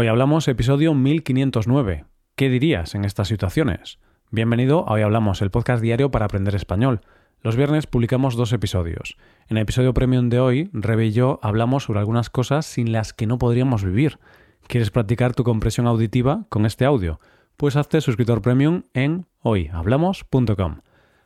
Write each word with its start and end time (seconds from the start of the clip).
Hoy 0.00 0.06
hablamos 0.06 0.46
episodio 0.46 0.94
1509. 0.94 2.04
¿Qué 2.36 2.48
dirías 2.48 2.94
en 2.94 3.04
estas 3.04 3.26
situaciones? 3.26 3.98
Bienvenido 4.30 4.88
a 4.88 4.92
Hoy 4.92 5.02
Hablamos, 5.02 5.42
el 5.42 5.50
podcast 5.50 5.82
diario 5.82 6.12
para 6.12 6.26
aprender 6.26 6.54
español. 6.54 7.00
Los 7.42 7.56
viernes 7.56 7.88
publicamos 7.88 8.36
dos 8.36 8.52
episodios. 8.52 9.16
En 9.48 9.56
el 9.56 9.64
episodio 9.64 9.94
premium 9.94 10.28
de 10.28 10.38
hoy, 10.38 10.70
Rebe 10.72 11.06
y 11.06 11.10
yo 11.10 11.40
hablamos 11.42 11.82
sobre 11.82 11.98
algunas 11.98 12.30
cosas 12.30 12.64
sin 12.64 12.92
las 12.92 13.12
que 13.12 13.26
no 13.26 13.38
podríamos 13.38 13.82
vivir. 13.82 14.20
¿Quieres 14.68 14.92
practicar 14.92 15.34
tu 15.34 15.42
compresión 15.42 15.88
auditiva 15.88 16.44
con 16.48 16.64
este 16.64 16.84
audio? 16.84 17.18
Pues 17.56 17.74
hazte 17.74 18.00
suscriptor 18.00 18.40
premium 18.40 18.84
en 18.94 19.26
hoyhablamos.com. 19.40 20.82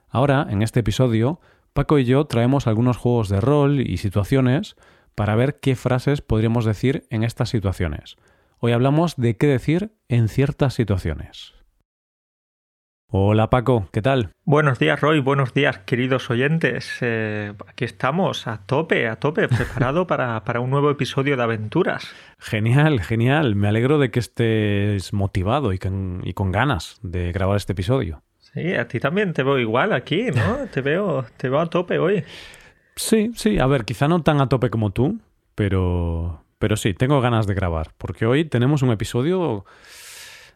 Ahora, 0.09 0.46
en 0.48 0.62
este 0.62 0.80
episodio, 0.80 1.41
Paco 1.75 1.98
y 1.98 2.07
yo 2.07 2.25
traemos 2.25 2.66
algunos 2.66 2.96
juegos 2.96 3.29
de 3.29 3.39
rol 3.43 3.80
y 3.80 3.98
situaciones 3.98 4.77
para 5.14 5.36
ver 5.36 5.61
qué 5.61 5.77
frases 5.77 6.23
podríamos 6.23 6.64
decir 6.64 7.07
en 7.11 7.23
estas 7.23 7.50
situaciones. 7.50 8.16
Hoy 8.64 8.70
hablamos 8.70 9.16
de 9.16 9.36
qué 9.36 9.48
decir 9.48 9.90
en 10.08 10.29
ciertas 10.29 10.75
situaciones. 10.75 11.52
Hola 13.08 13.50
Paco, 13.50 13.88
¿qué 13.90 14.02
tal? 14.02 14.30
Buenos 14.44 14.79
días 14.79 15.00
Roy, 15.00 15.18
buenos 15.18 15.52
días 15.52 15.79
queridos 15.79 16.30
oyentes. 16.30 16.98
Eh, 17.00 17.54
aquí 17.66 17.85
estamos 17.85 18.46
a 18.46 18.64
tope, 18.64 19.08
a 19.08 19.16
tope, 19.16 19.48
preparado 19.48 20.07
para, 20.07 20.44
para, 20.44 20.61
un 20.61 20.71
nuevo 20.71 20.93
episodio 20.93 21.36
de 21.36 21.43
aventuras. 21.43 22.14
Genial, 22.38 23.00
genial. 23.00 23.57
Me 23.57 23.66
alegro 23.66 23.98
de 23.98 24.12
que 24.12 24.21
estés 24.21 25.13
motivado 25.13 25.72
y 25.72 25.80
con, 25.80 26.21
y 26.22 26.32
con 26.32 26.52
ganas 26.52 27.00
de 27.02 27.32
grabar 27.32 27.57
este 27.57 27.72
episodio. 27.72 28.22
Sí, 28.38 28.74
a 28.74 28.86
ti 28.86 29.00
también 29.00 29.32
te 29.32 29.43
veo 29.43 29.58
igual 29.58 29.93
aquí, 29.93 30.26
¿no? 30.32 30.66
te 30.72 30.82
veo, 30.82 31.26
te 31.36 31.49
veo 31.49 31.58
a 31.58 31.66
tope 31.68 31.99
hoy. 31.99 32.22
Sí, 32.94 33.33
sí, 33.34 33.58
a 33.58 33.66
ver, 33.66 33.84
quizá 33.84 34.06
no 34.06 34.22
tan 34.22 34.41
a 34.41 34.48
tope 34.48 34.70
como 34.70 34.91
tú, 34.91 35.19
pero, 35.56 36.44
pero 36.62 36.77
sí, 36.77 36.94
tengo 36.94 37.20
ganas 37.20 37.48
de 37.48 37.55
grabar, 37.55 37.92
porque 37.98 38.25
hoy 38.25 38.44
tenemos 38.44 38.83
un 38.83 38.92
episodio 38.92 39.64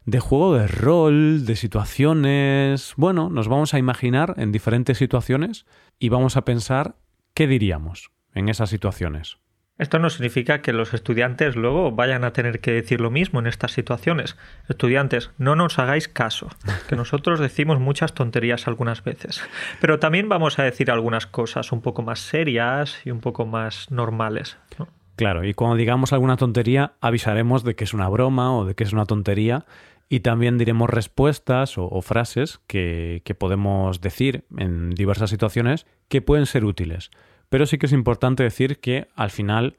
de 0.04 0.20
juego 0.20 0.54
de 0.54 0.68
rol, 0.68 1.44
de 1.44 1.56
situaciones. 1.56 2.94
Bueno, 2.96 3.28
nos 3.28 3.48
vamos 3.48 3.74
a 3.74 3.80
imaginar 3.80 4.34
en 4.36 4.52
diferentes 4.52 4.98
situaciones 4.98 5.66
y 5.98 6.08
vamos 6.08 6.36
a 6.36 6.44
pensar 6.44 6.94
qué 7.34 7.48
diríamos 7.48 8.12
en 8.34 8.48
esas 8.48 8.70
situaciones. 8.70 9.38
Esto 9.78 9.98
no 9.98 10.08
significa 10.08 10.62
que 10.62 10.72
los 10.72 10.94
estudiantes 10.94 11.56
luego 11.56 11.90
vayan 11.90 12.22
a 12.22 12.32
tener 12.32 12.60
que 12.60 12.70
decir 12.70 13.00
lo 13.00 13.10
mismo 13.10 13.40
en 13.40 13.48
estas 13.48 13.72
situaciones. 13.72 14.36
Estudiantes, 14.68 15.32
no 15.38 15.56
nos 15.56 15.80
hagáis 15.80 16.06
caso, 16.06 16.50
que 16.88 16.94
nosotros 16.96 17.40
decimos 17.40 17.80
muchas 17.80 18.14
tonterías 18.14 18.68
algunas 18.68 19.02
veces. 19.02 19.42
Pero 19.80 19.98
también 19.98 20.28
vamos 20.28 20.60
a 20.60 20.62
decir 20.62 20.88
algunas 20.88 21.26
cosas 21.26 21.72
un 21.72 21.82
poco 21.82 22.02
más 22.02 22.20
serias 22.20 23.04
y 23.04 23.10
un 23.10 23.18
poco 23.18 23.44
más 23.44 23.90
normales. 23.90 24.56
¿no? 24.78 24.86
Claro, 25.16 25.44
y 25.44 25.54
cuando 25.54 25.76
digamos 25.76 26.12
alguna 26.12 26.36
tontería, 26.36 26.94
avisaremos 27.00 27.64
de 27.64 27.74
que 27.74 27.84
es 27.84 27.94
una 27.94 28.08
broma 28.08 28.54
o 28.54 28.66
de 28.66 28.74
que 28.74 28.84
es 28.84 28.92
una 28.92 29.06
tontería 29.06 29.64
y 30.08 30.20
también 30.20 30.58
diremos 30.58 30.88
respuestas 30.88 31.78
o, 31.78 32.00
frases 32.02 32.60
que, 32.66 33.22
que, 33.24 33.34
podemos 33.34 34.00
decir 34.00 34.44
en 34.56 34.90
diversas 34.90 35.30
situaciones 35.30 35.86
que 36.08 36.22
pueden 36.22 36.46
ser 36.46 36.64
útiles. 36.64 37.10
Pero 37.48 37.66
sí 37.66 37.78
que 37.78 37.86
es 37.86 37.92
importante 37.92 38.42
decir 38.42 38.78
que 38.78 39.08
al 39.16 39.30
final 39.30 39.76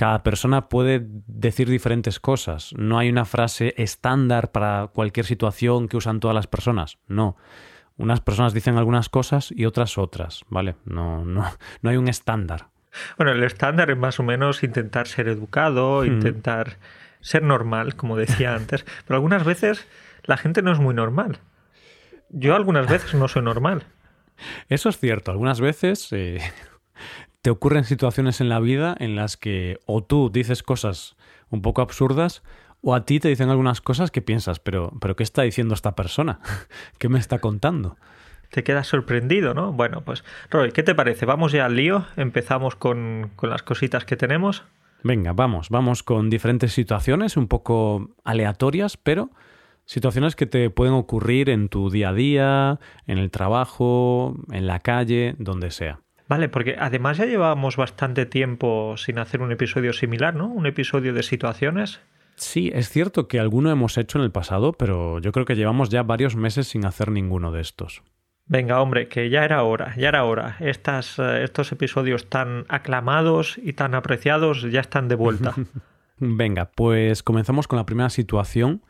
cada 0.00 0.22
persona 0.22 0.70
puede 0.70 1.06
decir 1.26 1.68
diferentes 1.68 2.20
cosas. 2.20 2.72
No 2.76 2.98
hay 2.98 3.10
una 3.10 3.26
frase 3.26 3.74
estándar 3.76 4.50
para 4.50 4.88
cualquier 4.94 5.26
situación 5.26 5.88
que 5.88 5.98
usan 5.98 6.20
todas 6.20 6.34
las 6.34 6.46
personas. 6.46 6.96
No. 7.06 7.36
Unas 7.98 8.22
personas 8.22 8.54
dicen 8.54 8.78
algunas 8.78 9.10
cosas 9.10 9.52
y 9.54 9.66
otras 9.66 9.98
otras, 9.98 10.42
¿vale? 10.48 10.76
No, 10.86 11.26
no, 11.26 11.44
no 11.82 11.90
hay 11.90 11.98
un 11.98 12.08
estándar. 12.08 12.68
Bueno, 13.16 13.32
el 13.32 13.42
estándar 13.42 13.90
es 13.90 13.96
más 13.96 14.20
o 14.20 14.22
menos 14.22 14.62
intentar 14.62 15.06
ser 15.06 15.28
educado, 15.28 16.04
intentar 16.04 16.78
ser 17.20 17.42
normal, 17.42 17.96
como 17.96 18.16
decía 18.16 18.54
antes, 18.56 18.84
pero 19.06 19.16
algunas 19.16 19.44
veces 19.44 19.86
la 20.24 20.36
gente 20.36 20.62
no 20.62 20.72
es 20.72 20.78
muy 20.78 20.94
normal. 20.94 21.38
Yo 22.30 22.54
algunas 22.54 22.88
veces 22.88 23.14
no 23.14 23.28
soy 23.28 23.42
normal. 23.42 23.84
Eso 24.68 24.88
es 24.88 24.98
cierto, 24.98 25.30
algunas 25.30 25.60
veces 25.60 26.08
eh, 26.12 26.40
te 27.42 27.50
ocurren 27.50 27.84
situaciones 27.84 28.40
en 28.40 28.48
la 28.48 28.60
vida 28.60 28.96
en 28.98 29.16
las 29.16 29.36
que 29.36 29.78
o 29.86 30.02
tú 30.02 30.30
dices 30.32 30.62
cosas 30.62 31.16
un 31.50 31.62
poco 31.62 31.82
absurdas 31.82 32.42
o 32.82 32.94
a 32.94 33.04
ti 33.04 33.20
te 33.20 33.28
dicen 33.28 33.50
algunas 33.50 33.80
cosas 33.80 34.10
que 34.10 34.22
piensas, 34.22 34.58
pero, 34.58 34.92
pero 35.00 35.16
¿qué 35.16 35.22
está 35.22 35.42
diciendo 35.42 35.74
esta 35.74 35.94
persona? 35.94 36.40
¿Qué 36.98 37.08
me 37.08 37.18
está 37.18 37.38
contando? 37.38 37.96
Te 38.50 38.64
quedas 38.64 38.86
sorprendido, 38.86 39.54
¿no? 39.54 39.72
Bueno, 39.72 40.02
pues 40.04 40.24
Roy, 40.50 40.72
¿qué 40.72 40.82
te 40.82 40.94
parece? 40.94 41.26
¿Vamos 41.26 41.52
ya 41.52 41.66
al 41.66 41.76
lío? 41.76 42.06
¿Empezamos 42.16 42.76
con, 42.76 43.30
con 43.36 43.50
las 43.50 43.62
cositas 43.62 44.04
que 44.04 44.16
tenemos? 44.16 44.64
Venga, 45.02 45.32
vamos, 45.32 45.70
vamos 45.70 46.02
con 46.02 46.28
diferentes 46.28 46.72
situaciones 46.72 47.36
un 47.36 47.48
poco 47.48 48.10
aleatorias, 48.24 48.96
pero 48.96 49.30
situaciones 49.86 50.36
que 50.36 50.46
te 50.46 50.70
pueden 50.70 50.94
ocurrir 50.94 51.48
en 51.48 51.68
tu 51.68 51.90
día 51.90 52.10
a 52.10 52.12
día, 52.12 52.80
en 53.06 53.18
el 53.18 53.30
trabajo, 53.30 54.36
en 54.52 54.66
la 54.66 54.80
calle, 54.80 55.34
donde 55.38 55.70
sea. 55.70 56.00
Vale, 56.28 56.48
porque 56.48 56.76
además 56.78 57.16
ya 57.16 57.24
llevábamos 57.24 57.76
bastante 57.76 58.24
tiempo 58.24 58.96
sin 58.96 59.18
hacer 59.18 59.42
un 59.42 59.50
episodio 59.50 59.92
similar, 59.92 60.36
¿no? 60.36 60.46
Un 60.46 60.66
episodio 60.66 61.12
de 61.12 61.24
situaciones. 61.24 62.00
Sí, 62.36 62.70
es 62.72 62.88
cierto 62.88 63.26
que 63.26 63.40
alguno 63.40 63.70
hemos 63.70 63.98
hecho 63.98 64.18
en 64.18 64.24
el 64.24 64.30
pasado, 64.30 64.72
pero 64.72 65.18
yo 65.18 65.32
creo 65.32 65.44
que 65.44 65.56
llevamos 65.56 65.88
ya 65.88 66.04
varios 66.04 66.36
meses 66.36 66.68
sin 66.68 66.84
hacer 66.84 67.10
ninguno 67.10 67.50
de 67.50 67.60
estos. 67.60 68.04
Venga, 68.50 68.82
hombre, 68.82 69.06
que 69.06 69.30
ya 69.30 69.44
era 69.44 69.62
hora, 69.62 69.94
ya 69.96 70.08
era 70.08 70.24
hora. 70.24 70.56
Estas, 70.58 71.20
uh, 71.20 71.36
estos 71.36 71.70
episodios 71.70 72.28
tan 72.28 72.64
aclamados 72.68 73.56
y 73.62 73.74
tan 73.74 73.94
apreciados 73.94 74.62
ya 74.62 74.80
están 74.80 75.06
de 75.06 75.14
vuelta. 75.14 75.54
Venga, 76.18 76.72
pues 76.72 77.22
comenzamos 77.22 77.68
con 77.68 77.76
la 77.76 77.86
primera 77.86 78.10
situación. 78.10 78.82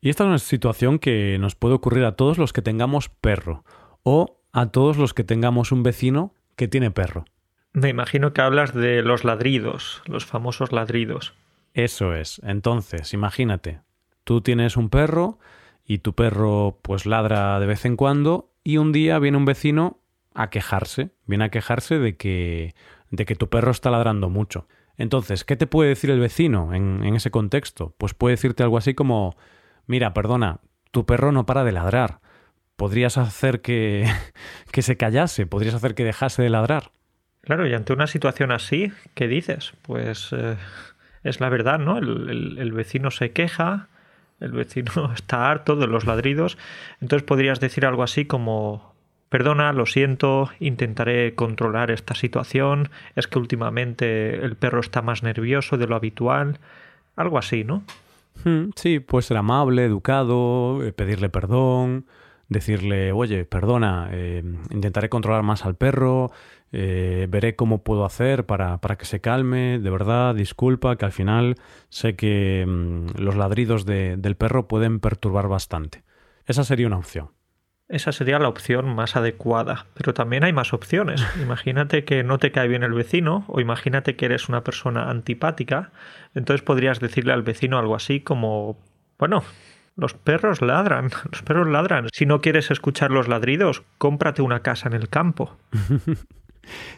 Y 0.00 0.08
esta 0.08 0.24
es 0.24 0.28
una 0.28 0.38
situación 0.40 0.98
que 0.98 1.38
nos 1.38 1.54
puede 1.54 1.76
ocurrir 1.76 2.04
a 2.04 2.16
todos 2.16 2.36
los 2.36 2.52
que 2.52 2.62
tengamos 2.62 3.10
perro 3.10 3.64
o 4.02 4.40
a 4.52 4.66
todos 4.66 4.96
los 4.96 5.14
que 5.14 5.22
tengamos 5.22 5.70
un 5.70 5.84
vecino 5.84 6.34
que 6.56 6.66
tiene 6.66 6.90
perro. 6.90 7.26
Me 7.72 7.90
imagino 7.90 8.32
que 8.32 8.42
hablas 8.42 8.74
de 8.74 9.02
los 9.02 9.22
ladridos, 9.22 10.02
los 10.06 10.26
famosos 10.26 10.72
ladridos. 10.72 11.34
Eso 11.74 12.12
es. 12.12 12.40
Entonces, 12.42 13.14
imagínate, 13.14 13.82
tú 14.24 14.40
tienes 14.40 14.76
un 14.76 14.90
perro 14.90 15.38
y 15.84 15.98
tu 15.98 16.12
perro 16.12 16.80
pues 16.82 17.06
ladra 17.06 17.60
de 17.60 17.66
vez 17.66 17.84
en 17.84 17.94
cuando 17.94 18.49
y 18.64 18.76
un 18.76 18.92
día 18.92 19.18
viene 19.18 19.36
un 19.36 19.44
vecino 19.44 20.00
a 20.34 20.50
quejarse, 20.50 21.10
viene 21.26 21.44
a 21.44 21.48
quejarse 21.50 21.98
de 21.98 22.16
que, 22.16 22.74
de 23.10 23.24
que 23.24 23.34
tu 23.34 23.48
perro 23.48 23.70
está 23.70 23.90
ladrando 23.90 24.28
mucho. 24.28 24.68
Entonces, 24.96 25.44
¿qué 25.44 25.56
te 25.56 25.66
puede 25.66 25.88
decir 25.88 26.10
el 26.10 26.20
vecino 26.20 26.74
en, 26.74 27.02
ese 27.14 27.30
contexto? 27.30 27.94
Pues 27.96 28.14
puede 28.14 28.34
decirte 28.34 28.62
algo 28.62 28.76
así 28.76 28.94
como, 28.94 29.36
mira, 29.86 30.12
perdona, 30.12 30.60
tu 30.90 31.06
perro 31.06 31.32
no 31.32 31.46
para 31.46 31.64
de 31.64 31.72
ladrar. 31.72 32.20
Podrías 32.76 33.18
hacer 33.18 33.62
que, 33.62 34.06
que 34.72 34.82
se 34.82 34.96
callase, 34.96 35.46
podrías 35.46 35.74
hacer 35.74 35.94
que 35.94 36.04
dejase 36.04 36.42
de 36.42 36.50
ladrar. 36.50 36.92
Claro, 37.40 37.66
y 37.66 37.72
ante 37.72 37.94
una 37.94 38.06
situación 38.06 38.52
así, 38.52 38.92
¿qué 39.14 39.26
dices? 39.26 39.72
Pues 39.82 40.28
eh, 40.32 40.56
es 41.22 41.40
la 41.40 41.48
verdad, 41.48 41.78
¿no? 41.78 41.96
El 41.96 42.72
vecino 42.72 43.10
se 43.10 43.32
queja, 43.32 43.88
el 44.40 44.52
vecino 44.52 45.12
está 45.14 45.50
harto 45.50 45.76
de 45.76 45.86
los 45.86 46.06
ladridos, 46.06 46.58
entonces 47.00 47.26
podrías 47.26 47.60
decir 47.60 47.86
algo 47.86 48.02
así 48.02 48.24
como 48.24 48.90
Perdona, 49.30 49.72
lo 49.72 49.86
siento, 49.86 50.50
intentaré 50.58 51.36
controlar 51.36 51.92
esta 51.92 52.16
situación, 52.16 52.90
es 53.14 53.28
que 53.28 53.38
últimamente 53.38 54.44
el 54.44 54.56
perro 54.56 54.80
está 54.80 55.02
más 55.02 55.22
nervioso 55.22 55.78
de 55.78 55.86
lo 55.86 55.94
habitual, 55.94 56.58
algo 57.14 57.38
así, 57.38 57.62
¿no? 57.62 57.84
Hmm, 58.44 58.70
sí, 58.74 58.98
puede 58.98 59.22
ser 59.22 59.36
amable, 59.36 59.84
educado, 59.84 60.82
eh, 60.82 60.92
pedirle 60.92 61.28
perdón, 61.28 62.06
decirle, 62.48 63.12
oye, 63.12 63.44
perdona, 63.44 64.08
eh, 64.10 64.42
intentaré 64.70 65.08
controlar 65.08 65.44
más 65.44 65.64
al 65.64 65.76
perro, 65.76 66.32
eh, 66.72 67.26
veré 67.28 67.56
cómo 67.56 67.82
puedo 67.82 68.04
hacer 68.04 68.46
para, 68.46 68.78
para, 68.78 68.96
que 68.96 69.04
se 69.04 69.20
calme, 69.20 69.78
de 69.78 69.90
verdad, 69.90 70.34
disculpa, 70.34 70.96
que 70.96 71.04
al 71.04 71.12
final 71.12 71.56
sé 71.88 72.16
que 72.16 72.64
mmm, 72.66 73.06
los 73.18 73.36
ladridos 73.36 73.86
de, 73.86 74.16
del 74.16 74.36
perro 74.36 74.68
pueden 74.68 75.00
perturbar 75.00 75.48
bastante. 75.48 76.04
Esa 76.46 76.64
sería 76.64 76.86
una 76.86 76.98
opción. 76.98 77.30
Esa 77.88 78.12
sería 78.12 78.38
la 78.38 78.48
opción 78.48 78.94
más 78.94 79.16
adecuada, 79.16 79.86
pero 79.94 80.14
también 80.14 80.44
hay 80.44 80.52
más 80.52 80.72
opciones. 80.72 81.26
Imagínate 81.42 82.04
que 82.04 82.22
no 82.22 82.38
te 82.38 82.52
cae 82.52 82.68
bien 82.68 82.84
el 82.84 82.92
vecino 82.92 83.44
o 83.48 83.60
imagínate 83.60 84.14
que 84.14 84.26
eres 84.26 84.48
una 84.48 84.62
persona 84.62 85.10
antipática, 85.10 85.90
entonces 86.34 86.62
podrías 86.62 87.00
decirle 87.00 87.32
al 87.32 87.42
vecino 87.42 87.78
algo 87.78 87.96
así 87.96 88.20
como, 88.20 88.78
bueno, 89.18 89.42
los 89.96 90.14
perros 90.14 90.62
ladran, 90.62 91.10
los 91.32 91.42
perros 91.42 91.66
ladran. 91.66 92.06
Si 92.12 92.26
no 92.26 92.40
quieres 92.40 92.70
escuchar 92.70 93.10
los 93.10 93.26
ladridos, 93.26 93.82
cómprate 93.98 94.40
una 94.40 94.60
casa 94.60 94.88
en 94.88 94.94
el 94.94 95.08
campo. 95.08 95.56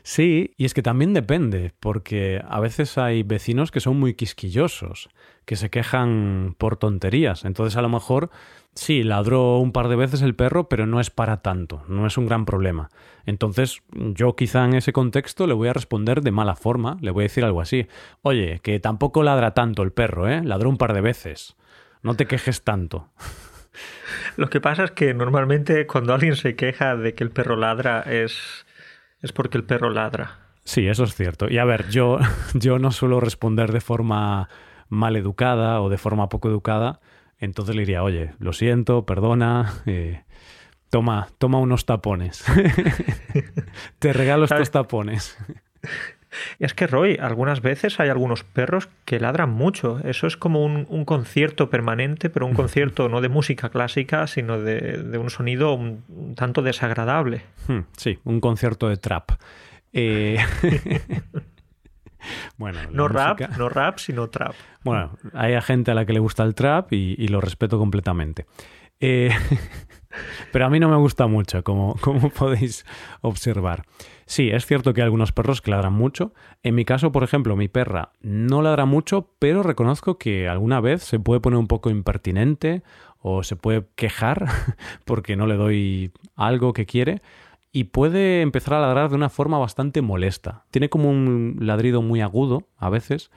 Sí, 0.03 0.55
y 0.57 0.65
es 0.65 0.75
que 0.75 0.83
también 0.83 1.15
depende, 1.15 1.73
porque 1.81 2.43
a 2.49 2.61
veces 2.61 2.99
hay 2.99 3.23
vecinos 3.23 3.71
que 3.71 3.81
son 3.81 3.99
muy 3.99 4.15
quisquillosos, 4.15 5.09
que 5.45 5.57
se 5.57 5.71
quejan 5.71 6.55
por 6.59 6.77
tonterías. 6.77 7.45
Entonces 7.45 7.77
a 7.77 7.83
lo 7.83 7.89
mejor 7.89 8.31
sí, 8.75 9.03
ladró 9.03 9.59
un 9.59 9.73
par 9.73 9.89
de 9.89 9.97
veces 9.97 10.23
el 10.23 10.35
perro, 10.35 10.69
pero 10.69 10.87
no 10.87 11.01
es 11.01 11.11
para 11.11 11.43
tanto, 11.43 11.85
no 11.89 12.07
es 12.07 12.19
un 12.19 12.27
gran 12.27 12.45
problema. 12.45 12.91
Entonces 13.27 13.83
yo 13.93 14.35
quizá 14.35 14.65
en 14.65 14.75
ese 14.75 14.93
contexto 14.93 15.47
le 15.47 15.55
voy 15.55 15.69
a 15.69 15.73
responder 15.73 16.23
de 16.23 16.33
mala 16.33 16.57
forma, 16.57 16.97
le 17.01 17.11
voy 17.11 17.23
a 17.23 17.29
decir 17.29 17.45
algo 17.45 17.61
así. 17.61 17.87
Oye, 18.23 18.61
que 18.63 18.81
tampoco 18.81 19.23
ladra 19.23 19.55
tanto 19.55 19.83
el 19.83 19.93
perro, 19.93 20.29
¿eh? 20.29 20.43
Ladró 20.45 20.69
un 20.69 20.79
par 20.79 20.93
de 20.93 21.01
veces. 21.01 21.57
No 22.03 22.15
te 22.15 22.27
quejes 22.27 22.63
tanto. 22.63 23.09
Lo 24.37 24.51
que 24.51 24.61
pasa 24.61 24.85
es 24.85 24.91
que 24.91 25.15
normalmente 25.15 25.87
cuando 25.87 26.15
alguien 26.15 26.37
se 26.37 26.57
queja 26.57 26.97
de 26.97 27.15
que 27.15 27.25
el 27.25 27.31
perro 27.31 27.57
ladra 27.57 28.01
es 28.01 28.67
es 29.23 29.33
porque 29.33 29.57
el 29.57 29.65
perro 29.65 29.91
ladra. 29.91 30.39
Sí, 30.65 30.87
eso 30.87 31.05
es 31.05 31.15
cierto. 31.15 31.49
Y 31.49 31.59
a 31.59 31.65
ver, 31.65 31.89
yo, 31.89 32.19
yo 32.55 32.79
no 32.79 32.91
suelo 32.91 33.21
responder 33.21 33.73
de 33.73 33.81
forma 33.81 34.49
mal 34.89 35.17
educada 35.17 35.81
o 35.81 35.89
de 35.89 35.99
forma 35.99 36.29
poco 36.29 36.49
educada, 36.49 37.01
entonces 37.39 37.75
le 37.75 37.83
diría, 37.83 38.03
oye, 38.03 38.35
lo 38.39 38.53
siento, 38.53 39.07
perdona, 39.07 39.73
eh, 39.87 40.25
toma, 40.91 41.29
toma 41.39 41.59
unos 41.59 41.87
tapones. 41.87 42.45
Te 43.99 44.13
regalo 44.13 44.45
estos 44.45 44.71
tapones. 44.71 45.37
Es 46.59 46.75
que, 46.75 46.87
Roy, 46.87 47.19
algunas 47.21 47.61
veces 47.61 48.01
hay 48.01 48.09
algunos 48.09 48.45
perros 48.45 48.89
que 49.05 49.21
ladran 49.21 49.51
mucho. 49.51 50.01
Eso 50.05 50.27
es 50.27 50.37
como 50.37 50.65
un, 50.65 51.05
concierto 51.05 51.71
permanente, 51.71 52.31
pero 52.31 52.47
un 52.47 52.55
concierto 52.63 53.09
no 53.09 53.21
de 53.21 53.29
música 53.29 53.69
clásica, 53.69 54.27
sino 54.27 54.61
de, 54.61 55.19
un 55.19 55.31
sonido 55.31 55.75
un, 55.75 56.35
tanto 56.37 56.63
desagradable. 56.63 57.43
Hmm, 57.69 57.81
sí, 57.97 58.19
un 58.25 58.41
concierto 58.41 58.89
de 58.89 58.97
trap. 58.97 59.33
Eh, 59.93 60.39
bueno, 62.57 62.81
no 62.91 63.09
rap, 63.09 63.41
no 63.59 63.69
rap, 63.69 63.99
sino 63.99 64.29
trap. 64.29 64.55
Bueno, 64.85 65.17
hay 65.33 65.61
gente 65.61 65.91
a 65.91 65.95
la 65.95 66.05
que 66.05 66.13
le 66.13 66.21
gusta 66.21 66.43
el 66.43 66.55
trap 66.55 66.93
y, 66.93 67.29
lo 67.29 67.41
respeto 67.41 67.79
completamente. 67.79 68.47
Eh, 69.01 69.31
pero 70.53 70.67
a 70.67 70.71
mí 70.71 70.81
no 70.81 70.89
me 70.89 70.97
gusta 70.97 71.27
mucho, 71.27 71.63
como, 71.63 71.95
como 72.01 72.31
podéis 72.31 72.85
observar. 73.21 73.85
Sí, 74.27 74.51
es 74.51 74.67
cierto 74.67 74.95
que 74.95 75.03
hay 75.03 75.07
algunos 75.07 75.33
perros 75.33 75.61
que 75.61 75.71
ladran 75.71 75.93
mucho. 75.93 76.33
En 76.63 76.75
mi 76.75 76.85
caso, 76.85 77.13
por 77.13 77.25
ejemplo, 77.25 77.57
mi 77.57 77.69
perra 77.69 78.13
no 78.21 78.63
ladra 78.63 78.85
mucho, 78.85 79.29
pero 79.39 79.63
reconozco 79.63 80.19
que 80.19 80.49
alguna 80.49 80.81
vez 80.81 81.03
se 81.03 81.19
puede 81.19 81.41
poner 81.41 81.59
un 81.59 81.67
poco 81.67 81.91
impertinente 81.91 82.83
o 83.19 83.43
se 83.43 83.57
puede 83.57 83.87
quejar 83.95 84.47
porque 85.05 85.37
no 85.37 85.47
le 85.47 85.57
doy 85.57 86.13
algo 86.35 86.73
que 86.73 86.87
quiere 86.87 87.23
y 87.73 87.85
puede 87.85 88.43
empezar 88.43 88.75
a 88.75 88.81
ladrar 88.81 89.09
de 89.09 89.17
una 89.17 89.31
forma 89.31 89.59
bastante 89.59 90.03
molesta. 90.03 90.65
Tiene 90.71 90.89
como 90.89 91.09
un 91.09 91.57
ladrido 91.61 92.03
muy 92.03 92.21
agudo 92.21 92.69
a 92.79 92.91
veces 92.91 93.31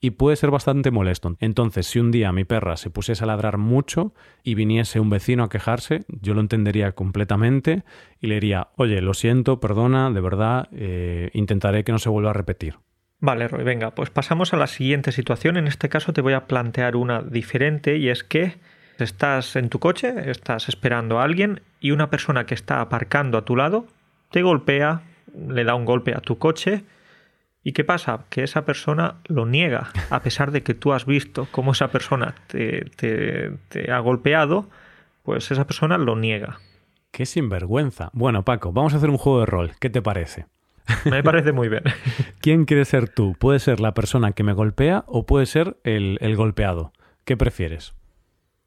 y 0.00 0.10
puede 0.10 0.36
ser 0.36 0.50
bastante 0.50 0.90
molesto. 0.90 1.36
Entonces, 1.40 1.86
si 1.86 1.98
un 1.98 2.10
día 2.10 2.32
mi 2.32 2.44
perra 2.44 2.76
se 2.76 2.90
pusiese 2.90 3.24
a 3.24 3.26
ladrar 3.26 3.58
mucho 3.58 4.14
y 4.42 4.54
viniese 4.54 5.00
un 5.00 5.10
vecino 5.10 5.44
a 5.44 5.48
quejarse, 5.48 6.04
yo 6.08 6.34
lo 6.34 6.40
entendería 6.40 6.92
completamente 6.92 7.82
y 8.20 8.26
le 8.26 8.34
diría, 8.34 8.68
oye, 8.76 9.00
lo 9.00 9.14
siento, 9.14 9.60
perdona, 9.60 10.10
de 10.10 10.20
verdad, 10.20 10.68
eh, 10.72 11.30
intentaré 11.32 11.84
que 11.84 11.92
no 11.92 11.98
se 11.98 12.08
vuelva 12.08 12.30
a 12.30 12.34
repetir. 12.34 12.76
Vale, 13.18 13.48
Roy, 13.48 13.64
venga, 13.64 13.92
pues 13.92 14.10
pasamos 14.10 14.52
a 14.52 14.58
la 14.58 14.66
siguiente 14.66 15.10
situación. 15.12 15.56
En 15.56 15.66
este 15.66 15.88
caso 15.88 16.12
te 16.12 16.20
voy 16.20 16.34
a 16.34 16.46
plantear 16.46 16.96
una 16.96 17.22
diferente 17.22 17.96
y 17.96 18.10
es 18.10 18.22
que 18.22 18.56
estás 18.98 19.56
en 19.56 19.70
tu 19.70 19.78
coche, 19.78 20.30
estás 20.30 20.68
esperando 20.68 21.18
a 21.18 21.24
alguien 21.24 21.62
y 21.80 21.92
una 21.92 22.10
persona 22.10 22.44
que 22.44 22.54
está 22.54 22.80
aparcando 22.80 23.38
a 23.38 23.44
tu 23.44 23.56
lado 23.56 23.86
te 24.30 24.42
golpea, 24.42 25.02
le 25.48 25.64
da 25.64 25.74
un 25.74 25.84
golpe 25.84 26.14
a 26.14 26.20
tu 26.20 26.38
coche 26.38 26.84
¿Y 27.66 27.72
qué 27.72 27.82
pasa? 27.82 28.26
Que 28.30 28.44
esa 28.44 28.64
persona 28.64 29.16
lo 29.24 29.44
niega, 29.44 29.90
a 30.10 30.20
pesar 30.22 30.52
de 30.52 30.62
que 30.62 30.72
tú 30.72 30.92
has 30.92 31.04
visto 31.04 31.48
cómo 31.50 31.72
esa 31.72 31.88
persona 31.88 32.36
te, 32.46 33.50
ha 33.90 33.98
golpeado, 33.98 34.68
pues 35.24 35.50
esa 35.50 35.66
persona 35.66 35.98
lo 35.98 36.14
niega. 36.14 36.60
Qué 37.10 37.26
sinvergüenza. 37.26 38.10
Bueno, 38.12 38.44
Paco, 38.44 38.72
vamos 38.72 38.94
a 38.94 38.98
hacer 38.98 39.10
un 39.10 39.18
juego 39.18 39.40
de 39.40 39.46
rol. 39.46 39.72
¿Qué 39.80 39.90
te 39.90 40.00
parece? 40.00 40.46
Me 41.06 41.24
parece 41.24 41.50
muy 41.50 41.68
bien. 41.68 41.82
¿Quién 42.40 42.66
quiere 42.66 42.84
ser 42.84 43.08
tú? 43.08 43.34
¿Puede 43.36 43.58
ser 43.58 43.80
la 43.80 43.94
persona 43.94 44.30
que 44.30 44.44
me 44.44 44.52
golpea 44.52 45.02
o 45.08 45.26
puede 45.26 45.46
ser 45.46 45.76
el, 45.82 46.36
golpeado? 46.36 46.92
¿Qué 47.24 47.36
prefieres? 47.36 47.96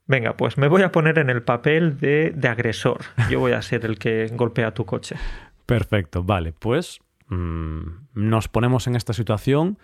Venga, 0.07 0.35
pues 0.35 0.57
me 0.57 0.67
voy 0.67 0.81
a 0.81 0.91
poner 0.91 1.19
en 1.19 1.29
el 1.29 1.41
papel 1.41 2.01
de, 2.01 2.31
de 2.35 2.47
agresor. 2.49 2.99
Yo 3.29 3.39
voy 3.39 3.53
a 3.53 3.61
ser 3.61 3.85
el 3.85 3.97
que 3.97 4.27
golpea 4.33 4.73
tu 4.73 4.85
coche. 4.85 5.15
Perfecto, 5.65 6.21
vale. 6.21 6.51
Pues 6.51 6.99
Mm, 7.29 7.81
nos 8.13 8.47
ponemos 8.47 8.87
en 8.87 8.95
esta 8.95 9.13
situación. 9.13 9.77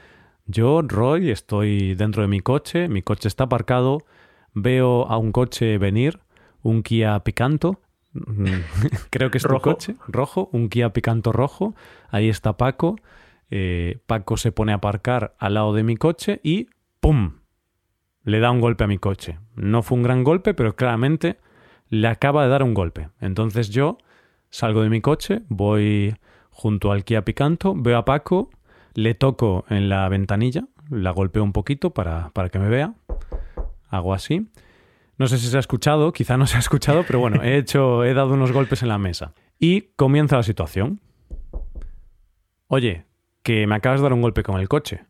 Yo, 0.45 0.81
Roy, 0.81 1.31
estoy 1.31 1.95
dentro 1.95 2.21
de 2.21 2.27
mi 2.27 2.41
coche, 2.41 2.87
mi 2.87 3.01
coche 3.01 3.27
está 3.27 3.45
aparcado, 3.45 3.99
veo 4.53 5.07
a 5.07 5.17
un 5.17 5.31
coche 5.31 5.77
venir, 5.77 6.19
un 6.61 6.83
Kia 6.83 7.19
Picanto, 7.21 7.79
creo 9.09 9.31
que 9.31 9.37
es 9.37 9.43
tu 9.43 9.59
coche, 9.59 9.95
rojo, 10.07 10.49
un 10.51 10.69
Kia 10.69 10.93
Picanto 10.93 11.31
rojo, 11.31 11.75
ahí 12.09 12.29
está 12.29 12.57
Paco, 12.57 12.95
eh, 13.49 13.99
Paco 14.05 14.37
se 14.37 14.51
pone 14.51 14.71
a 14.71 14.75
aparcar 14.75 15.35
al 15.39 15.55
lado 15.55 15.73
de 15.73 15.83
mi 15.83 15.97
coche 15.97 16.39
y 16.43 16.67
¡pum! 16.99 17.39
Le 18.23 18.39
da 18.39 18.51
un 18.51 18.61
golpe 18.61 18.83
a 18.83 18.87
mi 18.87 18.97
coche. 18.97 19.37
No 19.55 19.83
fue 19.83 19.97
un 19.97 20.03
gran 20.03 20.23
golpe, 20.23 20.55
pero 20.55 20.75
claramente 20.75 21.37
le 21.89 22.07
acaba 22.07 22.43
de 22.43 22.49
dar 22.49 22.63
un 22.63 22.73
golpe. 22.73 23.09
Entonces 23.21 23.69
yo 23.69 23.99
salgo 24.49 24.81
de 24.81 24.89
mi 24.89 25.01
coche, 25.01 25.43
voy 25.47 26.15
junto 26.55 26.93
al 26.93 27.03
Kia 27.03 27.23
Picanto, 27.23 27.75
veo 27.75 27.97
a 27.97 28.05
Paco, 28.05 28.49
le 28.93 29.13
toco 29.13 29.65
en 29.69 29.89
la 29.89 30.07
ventanilla, 30.07 30.63
la 30.89 31.11
golpeo 31.11 31.43
un 31.43 31.51
poquito 31.51 31.89
para, 31.89 32.29
para 32.29 32.47
que 32.47 32.59
me 32.59 32.69
vea, 32.69 32.93
hago 33.89 34.13
así. 34.13 34.47
No 35.17 35.27
sé 35.27 35.37
si 35.37 35.47
se 35.47 35.57
ha 35.57 35.59
escuchado, 35.59 36.13
quizá 36.13 36.37
no 36.37 36.47
se 36.47 36.55
ha 36.55 36.59
escuchado, 36.59 37.03
pero 37.05 37.19
bueno, 37.19 37.43
he 37.43 37.57
hecho, 37.57 38.05
he 38.05 38.13
dado 38.13 38.33
unos 38.33 38.53
golpes 38.53 38.83
en 38.83 38.87
la 38.87 38.97
mesa. 38.97 39.33
Y 39.59 39.89
comienza 39.97 40.37
la 40.37 40.43
situación. 40.43 41.01
Oye, 42.67 43.03
que 43.43 43.67
me 43.67 43.75
acabas 43.75 43.99
de 43.99 44.03
dar 44.03 44.13
un 44.13 44.21
golpe 44.21 44.43
con 44.43 44.59
el 44.59 44.69
coche. 44.69 45.03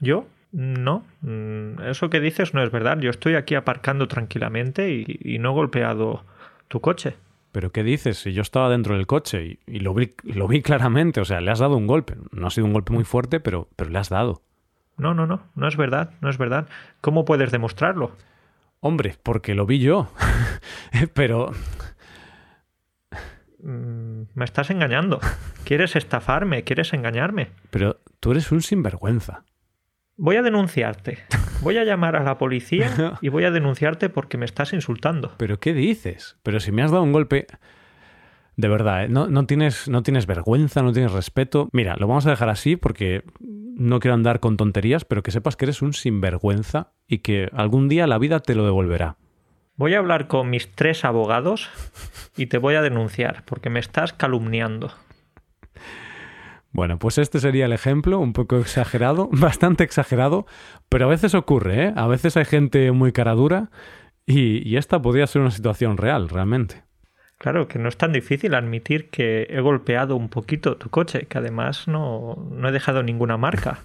¿Yo? 0.00 0.26
No, 0.50 1.04
mm, 1.20 1.82
eso 1.82 2.08
que 2.08 2.20
dices 2.20 2.54
no 2.54 2.62
es 2.62 2.70
verdad. 2.70 2.98
Yo 3.00 3.10
estoy 3.10 3.34
aquí 3.34 3.54
aparcando 3.54 4.08
tranquilamente 4.08 4.90
y, 4.92 5.34
y 5.34 5.38
no 5.38 5.50
he 5.50 5.54
golpeado 5.54 6.24
tu 6.68 6.80
coche. 6.80 7.16
¿Pero 7.52 7.72
qué 7.72 7.82
dices? 7.82 8.18
Si 8.18 8.32
yo 8.32 8.42
estaba 8.42 8.68
dentro 8.68 8.94
del 8.96 9.06
coche 9.06 9.58
y, 9.66 9.80
lo, 9.80 9.92
vi, 9.94 10.14
lo 10.22 10.46
vi 10.46 10.62
claramente, 10.62 11.20
o 11.20 11.24
sea, 11.24 11.40
le 11.40 11.50
has 11.50 11.58
dado 11.58 11.76
un 11.76 11.86
golpe. 11.86 12.16
No 12.30 12.46
ha 12.46 12.50
sido 12.50 12.66
un 12.66 12.72
golpe 12.72 12.92
muy 12.92 13.04
fuerte, 13.04 13.40
pero, 13.40 13.68
pero 13.76 13.90
le 13.90 13.98
has 13.98 14.08
dado. 14.08 14.42
No, 14.96 15.14
no, 15.14 15.26
no, 15.26 15.42
no 15.54 15.66
es 15.66 15.76
verdad, 15.76 16.12
no 16.20 16.30
es 16.30 16.38
verdad. 16.38 16.68
¿Cómo 17.00 17.24
puedes 17.24 17.50
demostrarlo? 17.50 18.12
Hombre, 18.80 19.16
porque 19.22 19.54
lo 19.54 19.66
vi 19.66 19.80
yo. 19.80 20.12
pero... 21.14 21.52
Mm, 23.62 24.22
me 24.34 24.44
estás 24.44 24.70
engañando. 24.70 25.20
¿Quieres 25.64 25.96
estafarme? 25.96 26.64
¿Quieres 26.64 26.92
engañarme? 26.92 27.50
Pero 27.70 28.00
tú 28.20 28.30
eres 28.30 28.52
un 28.52 28.62
sinvergüenza. 28.62 29.44
Voy 30.22 30.36
a 30.36 30.42
denunciarte. 30.42 31.18
Voy 31.62 31.78
a 31.78 31.84
llamar 31.84 32.14
a 32.14 32.22
la 32.22 32.36
policía 32.36 33.16
y 33.22 33.30
voy 33.30 33.44
a 33.44 33.50
denunciarte 33.50 34.10
porque 34.10 34.36
me 34.36 34.44
estás 34.44 34.74
insultando. 34.74 35.32
¿Pero 35.38 35.58
qué 35.60 35.72
dices? 35.72 36.36
Pero 36.42 36.60
si 36.60 36.72
me 36.72 36.82
has 36.82 36.90
dado 36.90 37.02
un 37.02 37.12
golpe... 37.12 37.46
De 38.54 38.68
verdad, 38.68 39.04
¿eh? 39.04 39.08
no, 39.08 39.28
no, 39.28 39.46
tienes, 39.46 39.88
no 39.88 40.02
tienes 40.02 40.26
vergüenza, 40.26 40.82
no 40.82 40.92
tienes 40.92 41.12
respeto. 41.12 41.70
Mira, 41.72 41.96
lo 41.96 42.06
vamos 42.06 42.26
a 42.26 42.30
dejar 42.30 42.50
así 42.50 42.76
porque 42.76 43.24
no 43.40 43.98
quiero 43.98 44.14
andar 44.14 44.40
con 44.40 44.58
tonterías, 44.58 45.06
pero 45.06 45.22
que 45.22 45.30
sepas 45.30 45.56
que 45.56 45.64
eres 45.64 45.80
un 45.80 45.94
sinvergüenza 45.94 46.92
y 47.06 47.20
que 47.20 47.48
algún 47.54 47.88
día 47.88 48.06
la 48.06 48.18
vida 48.18 48.40
te 48.40 48.54
lo 48.54 48.66
devolverá. 48.66 49.16
Voy 49.76 49.94
a 49.94 50.00
hablar 50.00 50.26
con 50.26 50.50
mis 50.50 50.70
tres 50.70 51.06
abogados 51.06 51.70
y 52.36 52.46
te 52.46 52.58
voy 52.58 52.74
a 52.74 52.82
denunciar 52.82 53.42
porque 53.46 53.70
me 53.70 53.80
estás 53.80 54.12
calumniando. 54.12 54.92
Bueno, 56.72 56.98
pues 56.98 57.18
este 57.18 57.40
sería 57.40 57.66
el 57.66 57.72
ejemplo, 57.72 58.18
un 58.18 58.32
poco 58.32 58.58
exagerado, 58.58 59.28
bastante 59.32 59.84
exagerado, 59.84 60.46
pero 60.88 61.06
a 61.06 61.08
veces 61.08 61.34
ocurre, 61.34 61.86
¿eh? 61.86 61.92
A 61.96 62.06
veces 62.06 62.36
hay 62.36 62.44
gente 62.44 62.92
muy 62.92 63.12
cara 63.12 63.32
dura 63.34 63.70
y, 64.26 64.76
esta 64.76 65.02
podría 65.02 65.26
ser 65.26 65.42
una 65.42 65.50
situación 65.50 65.96
real, 65.96 66.28
realmente. 66.28 66.84
Claro, 67.38 67.66
que 67.66 67.78
no 67.78 67.88
es 67.88 67.96
tan 67.96 68.12
difícil 68.12 68.54
admitir 68.54 69.10
que 69.10 69.48
he 69.50 69.60
golpeado 69.60 70.14
un 70.14 70.28
poquito 70.28 70.76
tu 70.76 70.90
coche, 70.90 71.26
que 71.26 71.38
además 71.38 71.88
no, 71.88 72.36
no 72.50 72.68
he 72.68 72.72
dejado 72.72 73.02
ninguna 73.02 73.36
marca. 73.36 73.80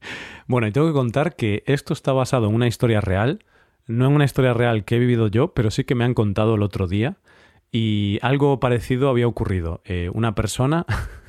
bueno, 0.46 0.68
y 0.68 0.72
tengo 0.72 0.86
que 0.86 0.92
contar 0.92 1.34
que 1.34 1.64
esto 1.66 1.94
está 1.94 2.12
basado 2.12 2.48
en 2.48 2.54
una 2.54 2.68
historia 2.68 3.00
real, 3.00 3.44
no 3.86 4.06
en 4.06 4.12
una 4.12 4.24
historia 4.24 4.54
real 4.54 4.84
que 4.84 4.96
he 4.96 4.98
vivido 5.00 5.26
yo, 5.26 5.54
pero 5.54 5.70
sí 5.70 5.84
que 5.84 5.96
me 5.96 6.04
han 6.04 6.14
contado 6.14 6.54
el 6.54 6.62
otro 6.62 6.86
día 6.86 7.16
y 7.72 8.18
algo 8.22 8.60
parecido 8.60 9.08
había 9.08 9.26
ocurrido. 9.26 9.80
Eh, 9.84 10.10
una 10.12 10.34
persona 10.34 10.84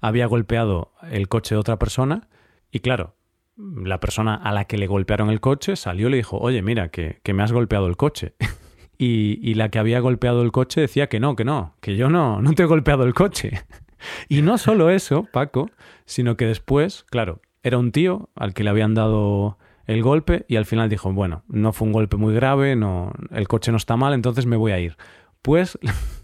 había 0.00 0.26
golpeado 0.26 0.92
el 1.10 1.28
coche 1.28 1.54
de 1.54 1.60
otra 1.60 1.78
persona 1.78 2.28
y 2.70 2.80
claro, 2.80 3.16
la 3.56 4.00
persona 4.00 4.34
a 4.34 4.52
la 4.52 4.64
que 4.64 4.78
le 4.78 4.86
golpearon 4.86 5.30
el 5.30 5.40
coche 5.40 5.76
salió 5.76 6.08
y 6.08 6.10
le 6.12 6.16
dijo, 6.18 6.38
oye, 6.38 6.62
mira, 6.62 6.88
que, 6.88 7.20
me 7.32 7.42
has 7.42 7.52
golpeado 7.52 7.86
el 7.86 7.96
coche. 7.96 8.34
y, 8.98 9.54
la 9.54 9.70
que 9.70 9.78
había 9.78 10.00
golpeado 10.00 10.42
el 10.42 10.52
coche 10.52 10.80
decía 10.80 11.08
que 11.08 11.20
no, 11.20 11.36
que 11.36 11.44
no, 11.44 11.74
que 11.80 11.96
yo 11.96 12.08
no, 12.08 12.40
no 12.40 12.52
te 12.52 12.62
he 12.62 12.66
golpeado 12.66 13.04
el 13.04 13.14
coche. 13.14 13.62
y 14.28 14.42
no 14.42 14.58
solo 14.58 14.90
eso, 14.90 15.26
Paco, 15.32 15.70
sino 16.06 16.36
que 16.36 16.46
después, 16.46 17.04
claro, 17.10 17.40
era 17.62 17.78
un 17.78 17.92
tío 17.92 18.30
al 18.34 18.54
que 18.54 18.64
le 18.64 18.70
habían 18.70 18.94
dado 18.94 19.58
el 19.86 20.02
golpe 20.02 20.44
y 20.48 20.56
al 20.56 20.66
final 20.66 20.88
dijo, 20.88 21.12
bueno, 21.12 21.42
no 21.48 21.72
fue 21.72 21.86
un 21.86 21.92
golpe 21.92 22.16
muy 22.16 22.34
grave, 22.34 22.76
no, 22.76 23.12
el 23.30 23.48
coche 23.48 23.72
no 23.72 23.76
está 23.76 23.96
mal, 23.96 24.14
entonces 24.14 24.46
me 24.46 24.56
voy 24.56 24.72
a 24.72 24.78
ir. 24.78 24.96
Pues 25.42 25.78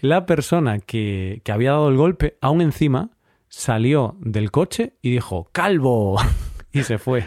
la 0.00 0.26
persona 0.26 0.78
que, 0.80 1.40
que 1.44 1.52
había 1.52 1.72
dado 1.72 1.88
el 1.88 1.96
golpe, 1.96 2.36
aún 2.40 2.60
encima, 2.60 3.10
salió 3.48 4.16
del 4.20 4.50
coche 4.50 4.94
y 5.02 5.10
dijo, 5.10 5.48
calvo, 5.52 6.16
y 6.72 6.82
se 6.82 6.98
fue. 6.98 7.24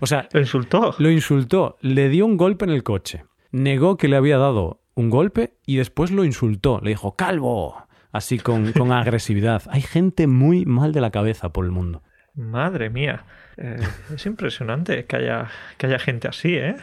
O 0.00 0.06
sea, 0.06 0.28
¿Lo 0.32 0.40
insultó? 0.40 0.94
lo 0.98 1.10
insultó, 1.10 1.76
le 1.80 2.08
dio 2.08 2.26
un 2.26 2.36
golpe 2.36 2.64
en 2.64 2.70
el 2.70 2.82
coche, 2.82 3.24
negó 3.50 3.96
que 3.96 4.08
le 4.08 4.16
había 4.16 4.38
dado 4.38 4.80
un 4.94 5.10
golpe 5.10 5.54
y 5.66 5.76
después 5.76 6.10
lo 6.12 6.24
insultó, 6.24 6.80
le 6.80 6.90
dijo, 6.90 7.16
calvo, 7.16 7.86
así 8.12 8.38
con, 8.38 8.72
con 8.72 8.92
agresividad. 8.92 9.62
Hay 9.70 9.82
gente 9.82 10.26
muy 10.26 10.64
mal 10.64 10.92
de 10.92 11.00
la 11.00 11.10
cabeza 11.10 11.52
por 11.52 11.64
el 11.64 11.72
mundo. 11.72 12.02
Madre 12.34 12.90
mía. 12.90 13.24
Eh, 13.56 13.76
es 14.14 14.26
impresionante 14.26 15.04
que 15.06 15.16
haya, 15.16 15.48
que 15.78 15.86
haya 15.86 15.98
gente 15.98 16.26
así, 16.28 16.54
¿eh? 16.56 16.76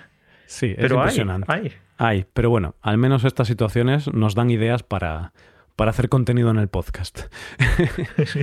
Sí, 0.45 0.67
es 0.67 0.75
Pero 0.77 0.95
impresionante. 0.97 1.51
hay. 1.51 1.61
Hay, 1.61 1.73
pero 2.33 2.49
bueno, 2.49 2.75
al 2.81 2.97
menos 2.97 3.23
estas 3.23 3.47
situaciones 3.47 4.11
nos 4.13 4.33
dan 4.35 4.49
ideas 4.49 4.81
para, 4.83 5.33
para 5.75 5.91
hacer 5.91 6.09
contenido 6.09 6.49
en 6.51 6.57
el 6.57 6.67
podcast. 6.67 7.21
Sí. 8.25 8.41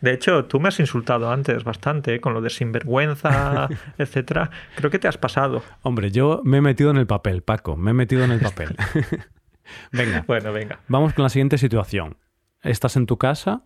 De 0.00 0.12
hecho, 0.12 0.44
tú 0.46 0.58
me 0.60 0.68
has 0.68 0.80
insultado 0.80 1.30
antes 1.30 1.62
bastante 1.64 2.16
¿eh? 2.16 2.20
con 2.20 2.34
lo 2.34 2.40
de 2.40 2.50
sinvergüenza, 2.50 3.68
etcétera. 3.98 4.50
Creo 4.76 4.90
que 4.90 4.98
te 4.98 5.08
has 5.08 5.16
pasado. 5.18 5.62
Hombre, 5.82 6.10
yo 6.10 6.40
me 6.44 6.58
he 6.58 6.60
metido 6.60 6.90
en 6.90 6.96
el 6.96 7.06
papel, 7.06 7.42
Paco, 7.42 7.76
me 7.76 7.92
he 7.92 7.94
metido 7.94 8.24
en 8.24 8.32
el 8.32 8.40
papel. 8.40 8.74
Venga, 9.92 10.24
Bueno, 10.26 10.52
venga. 10.52 10.80
vamos 10.88 11.12
con 11.14 11.22
la 11.22 11.28
siguiente 11.28 11.56
situación. 11.58 12.16
Estás 12.62 12.96
en 12.96 13.06
tu 13.06 13.18
casa, 13.18 13.62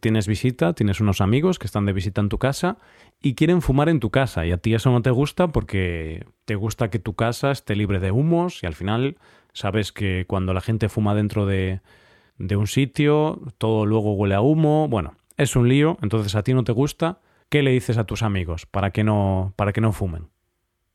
tienes 0.00 0.26
visita, 0.26 0.74
tienes 0.74 1.00
unos 1.00 1.20
amigos 1.20 1.58
que 1.58 1.66
están 1.66 1.86
de 1.86 1.92
visita 1.92 2.20
en 2.20 2.28
tu 2.28 2.38
casa 2.38 2.78
y 3.20 3.34
quieren 3.34 3.62
fumar 3.62 3.88
en 3.88 4.00
tu 4.00 4.10
casa. 4.10 4.46
Y 4.46 4.52
a 4.52 4.58
ti 4.58 4.74
eso 4.74 4.90
no 4.90 5.02
te 5.02 5.10
gusta 5.10 5.48
porque 5.48 6.26
te 6.44 6.54
gusta 6.54 6.90
que 6.90 6.98
tu 6.98 7.14
casa 7.14 7.50
esté 7.50 7.74
libre 7.74 7.98
de 7.98 8.10
humos 8.10 8.62
y 8.62 8.66
al 8.66 8.74
final 8.74 9.16
sabes 9.52 9.92
que 9.92 10.24
cuando 10.26 10.54
la 10.54 10.60
gente 10.60 10.88
fuma 10.88 11.14
dentro 11.14 11.46
de, 11.46 11.80
de 12.38 12.56
un 12.56 12.66
sitio 12.66 13.40
todo 13.58 13.86
luego 13.86 14.14
huele 14.14 14.34
a 14.34 14.40
humo, 14.40 14.88
bueno, 14.88 15.14
es 15.36 15.56
un 15.56 15.68
lío, 15.68 15.98
entonces 16.02 16.34
a 16.34 16.42
ti 16.42 16.54
no 16.54 16.64
te 16.64 16.72
gusta, 16.72 17.20
¿qué 17.48 17.62
le 17.62 17.70
dices 17.70 17.98
a 17.98 18.04
tus 18.04 18.22
amigos 18.22 18.66
para 18.66 18.90
que 18.90 19.04
no 19.04 19.52
para 19.56 19.72
que 19.72 19.80
no 19.80 19.92
fumen? 19.92 20.28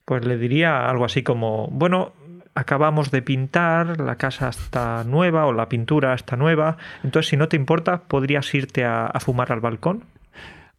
Pues 0.06 0.26
le 0.26 0.38
diría 0.38 0.90
algo 0.90 1.06
así 1.06 1.24
como, 1.24 1.68
bueno, 1.72 2.14
acabamos 2.56 3.12
de 3.12 3.22
pintar, 3.22 4.00
la 4.00 4.16
casa 4.16 4.50
está 4.50 5.04
nueva 5.04 5.46
o 5.46 5.54
la 5.54 5.70
pintura 5.70 6.14
está 6.14 6.36
nueva, 6.36 6.78
entonces 7.04 7.30
si 7.30 7.38
no 7.38 7.48
te 7.48 7.56
importa, 7.56 8.04
podrías 8.04 8.54
irte 8.54 8.86
a, 8.86 9.06
a 9.06 9.20
fumar 9.20 9.52
al 9.52 9.62
balcón, 9.62 10.04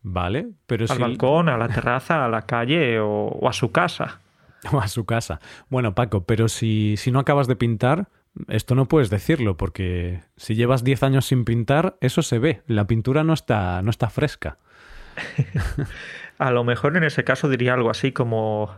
Vale, 0.03 0.49
pero 0.67 0.85
al 0.89 0.97
si 0.97 1.01
balcón, 1.01 1.49
a 1.49 1.57
la 1.57 1.69
terraza, 1.69 2.25
a 2.25 2.29
la 2.29 2.43
calle 2.43 2.99
o, 2.99 3.09
o 3.09 3.49
a 3.49 3.53
su 3.53 3.71
casa. 3.71 4.21
o 4.73 4.81
a 4.81 4.89
su 4.89 5.05
casa. 5.05 5.41
Bueno, 5.69 5.95
Paco, 5.95 6.25
pero 6.25 6.49
si, 6.49 6.97
si 6.97 7.11
no 7.11 7.21
acabas 7.21 7.47
de 7.47 7.57
pintar, 7.57 8.09
esto 8.49 8.75
no 8.75 8.87
puedes 8.87 9.11
decirlo, 9.11 9.57
porque 9.57 10.21
si 10.37 10.55
llevas 10.55 10.85
10 10.85 11.03
años 11.05 11.27
sin 11.27 11.45
pintar, 11.45 11.97
eso 12.01 12.23
se 12.23 12.39
ve. 12.39 12.63
La 12.67 12.87
pintura 12.87 13.23
no 13.25 13.33
está, 13.33 13.83
no 13.83 13.91
está 13.91 14.11
fresca. 14.11 14.59
A 16.39 16.51
lo 16.51 16.65
mejor 16.65 16.97
en 16.97 17.05
ese 17.05 17.23
caso 17.23 17.49
diría 17.49 17.75
algo 17.75 17.91
así 17.91 18.11
como, 18.11 18.75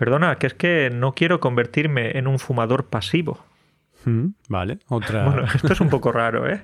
perdona, 0.00 0.36
que 0.36 0.46
es 0.46 0.54
que 0.54 0.88
no 0.90 1.12
quiero 1.12 1.40
convertirme 1.40 2.16
en 2.16 2.26
un 2.26 2.38
fumador 2.38 2.86
pasivo. 2.86 3.38
Mm, 4.06 4.28
Vale, 4.48 4.78
otra. 4.88 5.26
Bueno, 5.26 5.44
esto 5.54 5.74
es 5.74 5.80
un 5.82 5.90
poco 5.90 6.10
raro, 6.10 6.48
¿eh? 6.48 6.62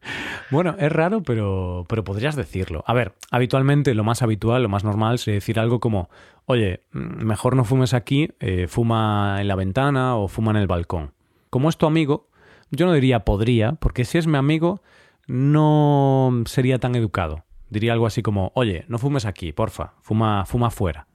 Bueno, 0.52 0.76
es 0.78 0.92
raro, 0.92 1.24
pero, 1.24 1.84
pero 1.88 2.04
podrías 2.04 2.36
decirlo. 2.36 2.84
A 2.86 2.94
ver, 2.94 3.14
habitualmente 3.32 3.92
lo 3.94 4.04
más 4.04 4.22
habitual, 4.22 4.62
lo 4.62 4.68
más 4.68 4.84
normal 4.84 5.18
sería 5.18 5.34
decir 5.34 5.58
algo 5.58 5.80
como, 5.80 6.08
oye, 6.46 6.84
mm, 6.92 7.24
mejor 7.24 7.56
no 7.56 7.64
fumes 7.64 7.94
aquí, 7.94 8.30
eh, 8.38 8.68
fuma 8.68 9.38
en 9.40 9.48
la 9.48 9.56
ventana 9.56 10.14
o 10.14 10.28
fuma 10.28 10.52
en 10.52 10.58
el 10.58 10.68
balcón. 10.68 11.14
Como 11.50 11.68
es 11.68 11.78
tu 11.78 11.86
amigo, 11.86 12.28
yo 12.70 12.86
no 12.86 12.92
diría 12.92 13.24
podría, 13.24 13.72
porque 13.72 14.04
si 14.04 14.18
es 14.18 14.28
mi 14.28 14.38
amigo, 14.38 14.82
no 15.26 16.44
sería 16.46 16.78
tan 16.78 16.94
educado. 16.94 17.44
Diría 17.70 17.92
algo 17.92 18.06
así 18.06 18.22
como, 18.22 18.52
oye, 18.54 18.84
no 18.86 18.98
fumes 18.98 19.26
aquí, 19.26 19.52
porfa, 19.52 19.94
fuma, 20.00 20.46
fuma 20.46 20.70
fuera. 20.70 21.08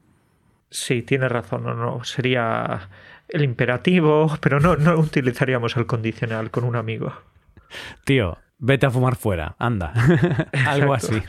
Sí, 0.73 1.03
tienes 1.03 1.31
razón, 1.31 1.63
no, 1.65 1.75
no, 1.75 2.03
sería 2.03 2.89
el 3.29 3.43
imperativo, 3.43 4.35
pero 4.41 4.59
no, 4.59 4.75
no 4.75 4.97
utilizaríamos 4.97 5.77
el 5.77 5.85
condicional 5.85 6.49
con 6.49 6.63
un 6.63 6.75
amigo. 6.75 7.13
Tío, 8.05 8.39
vete 8.57 8.87
a 8.87 8.89
fumar 8.89 9.15
fuera, 9.15 9.55
anda. 9.59 9.93
algo 10.65 10.95
así. 10.95 11.21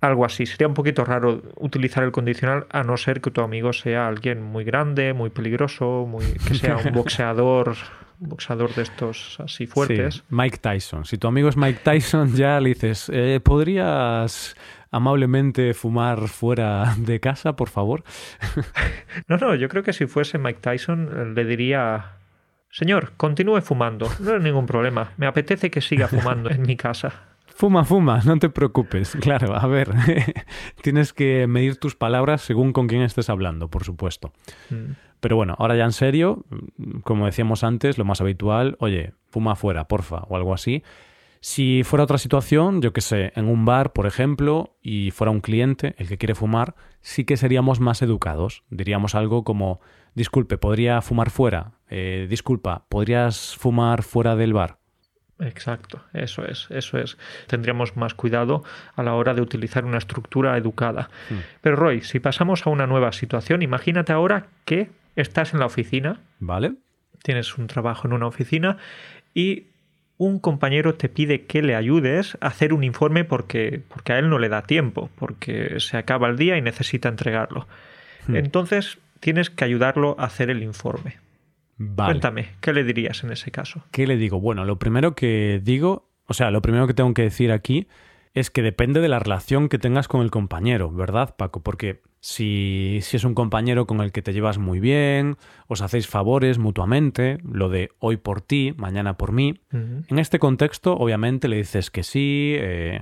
Algo 0.00 0.24
así. 0.24 0.46
Sería 0.46 0.68
un 0.68 0.74
poquito 0.74 1.04
raro 1.04 1.42
utilizar 1.56 2.04
el 2.04 2.12
condicional 2.12 2.66
a 2.70 2.84
no 2.84 2.96
ser 2.96 3.20
que 3.20 3.32
tu 3.32 3.40
amigo 3.40 3.72
sea 3.72 4.06
alguien 4.06 4.44
muy 4.44 4.62
grande, 4.62 5.12
muy 5.12 5.30
peligroso, 5.30 6.06
muy 6.08 6.24
que 6.46 6.54
sea 6.54 6.76
un 6.76 6.92
boxeador, 6.94 7.74
un 8.20 8.28
boxeador 8.28 8.72
de 8.76 8.82
estos 8.82 9.38
así 9.40 9.66
fuertes. 9.66 10.14
Sí, 10.14 10.22
Mike 10.28 10.58
Tyson. 10.58 11.04
Si 11.04 11.18
tu 11.18 11.26
amigo 11.26 11.48
es 11.48 11.56
Mike 11.56 11.80
Tyson, 11.82 12.32
ya 12.36 12.60
le 12.60 12.68
dices, 12.68 13.10
eh, 13.12 13.40
¿podrías 13.42 14.54
amablemente 14.90 15.74
fumar 15.74 16.28
fuera 16.28 16.94
de 16.98 17.20
casa, 17.20 17.56
por 17.56 17.68
favor? 17.68 18.04
No, 19.26 19.36
no, 19.36 19.54
yo 19.54 19.68
creo 19.68 19.82
que 19.82 19.92
si 19.92 20.06
fuese 20.06 20.38
Mike 20.38 20.60
Tyson 20.60 21.08
eh, 21.12 21.32
le 21.34 21.44
diría, 21.44 22.12
señor, 22.70 23.12
continúe 23.16 23.60
fumando, 23.60 24.08
no 24.20 24.34
hay 24.34 24.40
ningún 24.40 24.66
problema, 24.66 25.12
me 25.16 25.26
apetece 25.26 25.70
que 25.70 25.80
siga 25.80 26.08
fumando 26.08 26.50
en 26.50 26.62
mi 26.62 26.76
casa. 26.76 27.28
Fuma, 27.46 27.84
fuma, 27.84 28.20
no 28.24 28.38
te 28.38 28.50
preocupes. 28.50 29.16
Claro, 29.20 29.56
a 29.56 29.66
ver, 29.66 29.90
tienes 30.82 31.12
que 31.12 31.48
medir 31.48 31.76
tus 31.76 31.96
palabras 31.96 32.42
según 32.42 32.72
con 32.72 32.86
quién 32.86 33.02
estés 33.02 33.28
hablando, 33.28 33.68
por 33.68 33.82
supuesto. 33.82 34.32
Mm. 34.70 34.92
Pero 35.18 35.34
bueno, 35.34 35.56
ahora 35.58 35.74
ya 35.74 35.84
en 35.84 35.92
serio, 35.92 36.44
como 37.02 37.26
decíamos 37.26 37.64
antes, 37.64 37.98
lo 37.98 38.04
más 38.04 38.20
habitual, 38.20 38.76
oye, 38.78 39.12
fuma 39.30 39.56
fuera, 39.56 39.88
porfa, 39.88 40.18
o 40.28 40.36
algo 40.36 40.54
así. 40.54 40.84
Si 41.40 41.82
fuera 41.84 42.04
otra 42.04 42.18
situación, 42.18 42.82
yo 42.82 42.92
que 42.92 43.00
sé, 43.00 43.32
en 43.36 43.46
un 43.46 43.64
bar, 43.64 43.92
por 43.92 44.06
ejemplo, 44.06 44.76
y 44.82 45.10
fuera 45.12 45.30
un 45.30 45.40
cliente 45.40 45.94
el 45.98 46.08
que 46.08 46.18
quiere 46.18 46.34
fumar, 46.34 46.74
sí 47.00 47.24
que 47.24 47.36
seríamos 47.36 47.80
más 47.80 48.02
educados. 48.02 48.64
Diríamos 48.70 49.14
algo 49.14 49.44
como, 49.44 49.80
disculpe, 50.14 50.58
¿podría 50.58 51.00
fumar 51.00 51.30
fuera? 51.30 51.72
Eh, 51.90 52.26
disculpa, 52.28 52.86
¿podrías 52.88 53.56
fumar 53.56 54.02
fuera 54.02 54.36
del 54.36 54.52
bar? 54.52 54.78
Exacto, 55.40 56.02
eso 56.12 56.44
es, 56.44 56.66
eso 56.70 56.98
es. 56.98 57.16
Tendríamos 57.46 57.96
más 57.96 58.14
cuidado 58.14 58.64
a 58.96 59.02
la 59.04 59.14
hora 59.14 59.34
de 59.34 59.40
utilizar 59.40 59.84
una 59.84 59.98
estructura 59.98 60.56
educada. 60.56 61.10
Hmm. 61.30 61.38
Pero 61.60 61.76
Roy, 61.76 62.00
si 62.00 62.18
pasamos 62.18 62.66
a 62.66 62.70
una 62.70 62.88
nueva 62.88 63.12
situación, 63.12 63.62
imagínate 63.62 64.12
ahora 64.12 64.48
que 64.64 64.90
estás 65.14 65.54
en 65.54 65.60
la 65.60 65.66
oficina, 65.66 66.20
¿Vale? 66.40 66.74
tienes 67.22 67.56
un 67.56 67.68
trabajo 67.68 68.08
en 68.08 68.14
una 68.14 68.26
oficina 68.26 68.78
y 69.34 69.66
un 70.18 70.40
compañero 70.40 70.96
te 70.96 71.08
pide 71.08 71.46
que 71.46 71.62
le 71.62 71.76
ayudes 71.76 72.36
a 72.40 72.48
hacer 72.48 72.74
un 72.74 72.84
informe 72.84 73.24
porque, 73.24 73.80
porque 73.88 74.12
a 74.12 74.18
él 74.18 74.28
no 74.28 74.38
le 74.38 74.48
da 74.48 74.62
tiempo, 74.62 75.10
porque 75.16 75.78
se 75.78 75.96
acaba 75.96 76.28
el 76.28 76.36
día 76.36 76.58
y 76.58 76.62
necesita 76.62 77.08
entregarlo. 77.08 77.66
Hmm. 78.26 78.36
Entonces 78.36 78.98
tienes 79.20 79.48
que 79.48 79.64
ayudarlo 79.64 80.16
a 80.18 80.24
hacer 80.24 80.50
el 80.50 80.62
informe. 80.62 81.16
Vale. 81.76 82.12
Cuéntame, 82.12 82.48
¿qué 82.60 82.72
le 82.72 82.82
dirías 82.82 83.22
en 83.22 83.30
ese 83.30 83.52
caso? 83.52 83.84
¿Qué 83.92 84.06
le 84.08 84.16
digo? 84.16 84.40
Bueno, 84.40 84.64
lo 84.64 84.80
primero 84.80 85.14
que 85.14 85.60
digo, 85.62 86.10
o 86.26 86.34
sea, 86.34 86.50
lo 86.50 86.60
primero 86.60 86.88
que 86.88 86.94
tengo 86.94 87.14
que 87.14 87.22
decir 87.22 87.52
aquí 87.52 87.86
es 88.34 88.50
que 88.50 88.62
depende 88.62 89.00
de 89.00 89.08
la 89.08 89.20
relación 89.20 89.68
que 89.68 89.78
tengas 89.78 90.08
con 90.08 90.22
el 90.22 90.32
compañero, 90.32 90.90
¿verdad, 90.90 91.36
Paco? 91.36 91.62
Porque 91.62 92.02
si, 92.20 92.98
si 93.02 93.16
es 93.16 93.24
un 93.24 93.34
compañero 93.34 93.86
con 93.86 94.00
el 94.00 94.12
que 94.12 94.22
te 94.22 94.32
llevas 94.32 94.58
muy 94.58 94.80
bien, 94.80 95.36
os 95.66 95.82
hacéis 95.82 96.08
favores 96.08 96.58
mutuamente, 96.58 97.38
lo 97.44 97.68
de 97.68 97.90
hoy 97.98 98.16
por 98.16 98.40
ti, 98.40 98.74
mañana 98.76 99.16
por 99.16 99.32
mí, 99.32 99.60
en 99.70 100.18
este 100.18 100.38
contexto 100.38 100.94
obviamente 100.94 101.48
le 101.48 101.56
dices 101.56 101.90
que 101.90 102.02
sí, 102.02 102.54
eh, 102.58 103.00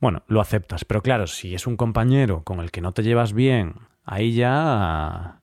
bueno, 0.00 0.22
lo 0.26 0.40
aceptas, 0.40 0.84
pero 0.84 1.02
claro, 1.02 1.26
si 1.26 1.54
es 1.54 1.66
un 1.66 1.76
compañero 1.76 2.42
con 2.42 2.60
el 2.60 2.70
que 2.70 2.80
no 2.80 2.92
te 2.92 3.02
llevas 3.02 3.34
bien, 3.34 3.74
ahí 4.04 4.32
ya 4.32 5.42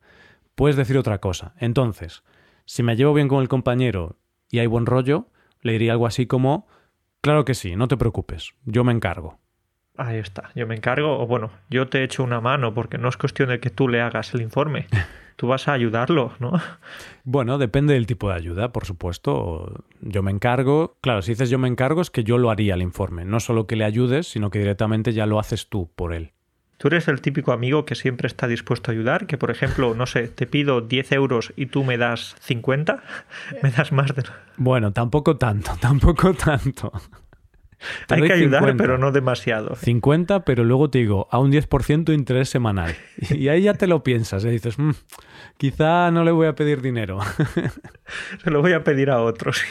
puedes 0.55 0.75
decir 0.75 0.97
otra 0.97 1.19
cosa. 1.19 1.53
Entonces, 1.59 2.23
si 2.65 2.81
me 2.81 2.95
llevo 2.95 3.13
bien 3.13 3.27
con 3.27 3.41
el 3.41 3.47
compañero 3.47 4.17
y 4.49 4.59
hay 4.59 4.67
buen 4.67 4.87
rollo, 4.87 5.29
le 5.61 5.73
diría 5.73 5.91
algo 5.91 6.07
así 6.07 6.25
como, 6.25 6.67
claro 7.21 7.45
que 7.45 7.53
sí, 7.53 7.75
no 7.75 7.87
te 7.87 7.97
preocupes, 7.97 8.53
yo 8.65 8.83
me 8.83 8.91
encargo. 8.91 9.39
Ahí 9.97 10.17
está, 10.17 10.51
yo 10.55 10.67
me 10.67 10.75
encargo, 10.75 11.19
o 11.19 11.25
bueno, 11.25 11.49
yo 11.69 11.87
te 11.87 12.03
echo 12.03 12.23
una 12.23 12.39
mano 12.39 12.73
porque 12.73 12.99
no 12.99 13.09
es 13.09 13.17
cuestión 13.17 13.49
de 13.49 13.59
que 13.59 13.71
tú 13.71 13.87
le 13.87 13.99
hagas 13.99 14.33
el 14.35 14.41
informe, 14.41 14.85
tú 15.37 15.47
vas 15.47 15.67
a 15.67 15.73
ayudarlo, 15.73 16.33
¿no? 16.39 16.53
Bueno, 17.23 17.57
depende 17.57 17.95
del 17.95 18.05
tipo 18.05 18.29
de 18.29 18.35
ayuda, 18.35 18.71
por 18.71 18.85
supuesto. 18.85 19.85
Yo 20.01 20.21
me 20.21 20.31
encargo. 20.31 20.97
Claro, 21.01 21.21
si 21.21 21.31
dices 21.31 21.49
yo 21.49 21.57
me 21.57 21.67
encargo 21.67 22.01
es 22.01 22.11
que 22.11 22.23
yo 22.23 22.37
lo 22.37 22.51
haría 22.51 22.75
el 22.75 22.81
informe. 22.81 23.25
No 23.25 23.39
solo 23.39 23.65
que 23.65 23.75
le 23.75 23.85
ayudes, 23.85 24.27
sino 24.27 24.49
que 24.49 24.59
directamente 24.59 25.13
ya 25.13 25.25
lo 25.25 25.39
haces 25.39 25.67
tú 25.67 25.89
por 25.95 26.13
él. 26.13 26.31
Tú 26.77 26.89
eres 26.89 27.07
el 27.07 27.21
típico 27.21 27.51
amigo 27.51 27.85
que 27.85 27.95
siempre 27.95 28.27
está 28.27 28.47
dispuesto 28.47 28.91
a 28.91 28.93
ayudar, 28.93 29.25
que 29.25 29.37
por 29.37 29.49
ejemplo, 29.49 29.95
no 29.95 30.05
sé, 30.05 30.27
te 30.27 30.45
pido 30.45 30.81
10 30.81 31.11
euros 31.13 31.51
y 31.55 31.65
tú 31.67 31.83
me 31.83 31.97
das 31.97 32.35
50, 32.39 33.01
me 33.63 33.71
das 33.71 33.91
más 33.91 34.15
de... 34.15 34.23
Bueno, 34.57 34.93
tampoco 34.93 35.37
tanto, 35.37 35.71
tampoco 35.81 36.35
tanto. 36.35 36.91
Hay 38.09 38.21
que 38.21 38.33
ayudar, 38.33 38.75
pero 38.77 38.97
no 38.97 39.11
demasiado. 39.11 39.75
50, 39.75 40.43
pero 40.45 40.63
luego 40.63 40.89
te 40.89 40.99
digo, 40.99 41.27
a 41.31 41.39
un 41.39 41.51
10% 41.51 42.05
de 42.05 42.13
interés 42.13 42.49
semanal. 42.49 42.95
Y 43.29 43.49
ahí 43.49 43.63
ya 43.63 43.73
te 43.73 43.87
lo 43.87 44.03
piensas, 44.03 44.43
y 44.45 44.49
dices, 44.49 44.79
mm, 44.79 44.91
quizá 45.57 46.11
no 46.11 46.23
le 46.23 46.31
voy 46.31 46.47
a 46.47 46.55
pedir 46.55 46.81
dinero. 46.81 47.19
Se 48.43 48.49
lo 48.49 48.61
voy 48.61 48.73
a 48.73 48.83
pedir 48.83 49.09
a 49.09 49.21
otros. 49.21 49.61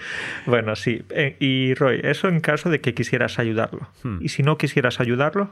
bueno, 0.46 0.76
sí. 0.76 1.02
Eh, 1.10 1.36
y 1.40 1.74
Roy, 1.74 2.00
eso 2.02 2.28
en 2.28 2.40
caso 2.40 2.70
de 2.70 2.80
que 2.80 2.94
quisieras 2.94 3.38
ayudarlo. 3.38 3.88
Hmm. 4.02 4.18
¿Y 4.20 4.28
si 4.30 4.42
no 4.42 4.56
quisieras 4.56 5.00
ayudarlo? 5.00 5.50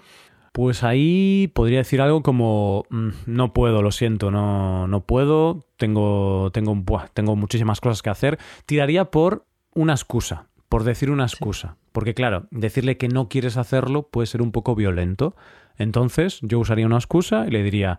Pues 0.53 0.83
ahí 0.83 1.51
podría 1.55 1.79
decir 1.79 2.01
algo 2.01 2.23
como 2.23 2.85
mm, 2.91 3.11
no 3.27 3.53
puedo, 3.53 3.83
lo 3.83 3.93
siento, 3.93 4.33
no, 4.33 4.89
no 4.89 5.03
puedo, 5.03 5.65
tengo, 5.77 6.51
tengo, 6.53 6.83
tengo 7.15 7.37
muchísimas 7.37 7.81
cosas 7.81 8.03
que 8.03 8.11
hacer. 8.11 8.39
Tiraría 8.67 9.07
por 9.07 9.47
una 9.75 9.93
excusa, 9.93 10.49
por 10.69 10.83
decir 10.83 11.11
una 11.11 11.25
excusa. 11.25 11.77
Porque 11.93 12.15
claro, 12.15 12.47
decirle 12.51 12.97
que 12.97 13.09
no 13.09 13.29
quieres 13.29 13.57
hacerlo 13.57 14.09
puede 14.09 14.27
ser 14.27 14.43
un 14.43 14.53
poco 14.53 14.75
violento. 14.75 15.35
Entonces 15.77 16.39
yo 16.43 16.59
usaría 16.59 16.87
una 16.87 16.97
excusa 16.97 17.47
y 17.47 17.51
le 17.51 17.63
diría, 17.63 17.99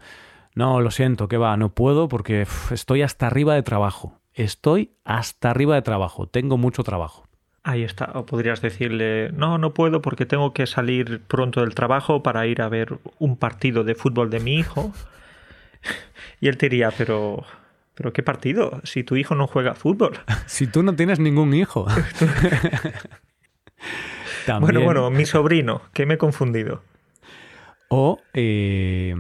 no, 0.56 0.82
lo 0.82 0.92
siento, 0.92 1.28
que 1.28 1.38
va, 1.38 1.56
no 1.58 1.74
puedo 1.74 2.08
porque 2.08 2.46
estoy 2.72 3.02
hasta 3.02 3.28
arriba 3.28 3.56
de 3.56 3.64
trabajo. 3.64 4.20
Estoy 4.34 4.92
hasta 5.04 5.50
arriba 5.50 5.76
de 5.76 5.82
trabajo, 5.82 6.28
tengo 6.28 6.58
mucho 6.58 6.84
trabajo. 6.84 7.26
Ahí 7.64 7.84
está. 7.84 8.12
O 8.16 8.26
podrías 8.26 8.62
decirle, 8.62 9.32
no, 9.34 9.58
no 9.58 9.74
puedo 9.74 10.02
porque 10.02 10.26
tengo 10.26 10.54
que 10.54 10.66
salir 10.66 11.22
pronto 11.28 11.62
del 11.62 11.76
trabajo 11.76 12.24
para 12.24 12.48
ir 12.48 12.62
a 12.62 12.70
ver 12.70 13.00
un 13.20 13.38
partido 13.38 13.84
de 13.84 13.94
fútbol 13.94 14.30
de 14.30 14.40
mi 14.40 14.56
hijo. 14.56 14.92
y 16.42 16.48
él 16.48 16.58
te 16.58 16.70
diría, 16.70 16.92
pero, 16.98 17.44
pero 17.94 18.14
¿qué 18.14 18.24
partido? 18.24 18.82
Si 18.84 19.04
tu 19.04 19.16
hijo 19.16 19.36
no 19.36 19.48
juega 19.48 19.76
fútbol. 19.76 20.20
si 20.48 20.66
tú 20.66 20.82
no 20.82 20.96
tienes 20.96 21.20
ningún 21.20 21.54
hijo. 21.54 21.86
Bueno, 24.60 24.82
bueno, 24.82 25.10
mi 25.12 25.26
sobrino, 25.26 25.82
que 25.94 26.06
me 26.06 26.16
he 26.16 26.18
confundido. 26.18 26.82
O 27.90 28.20
eh, 28.34 29.16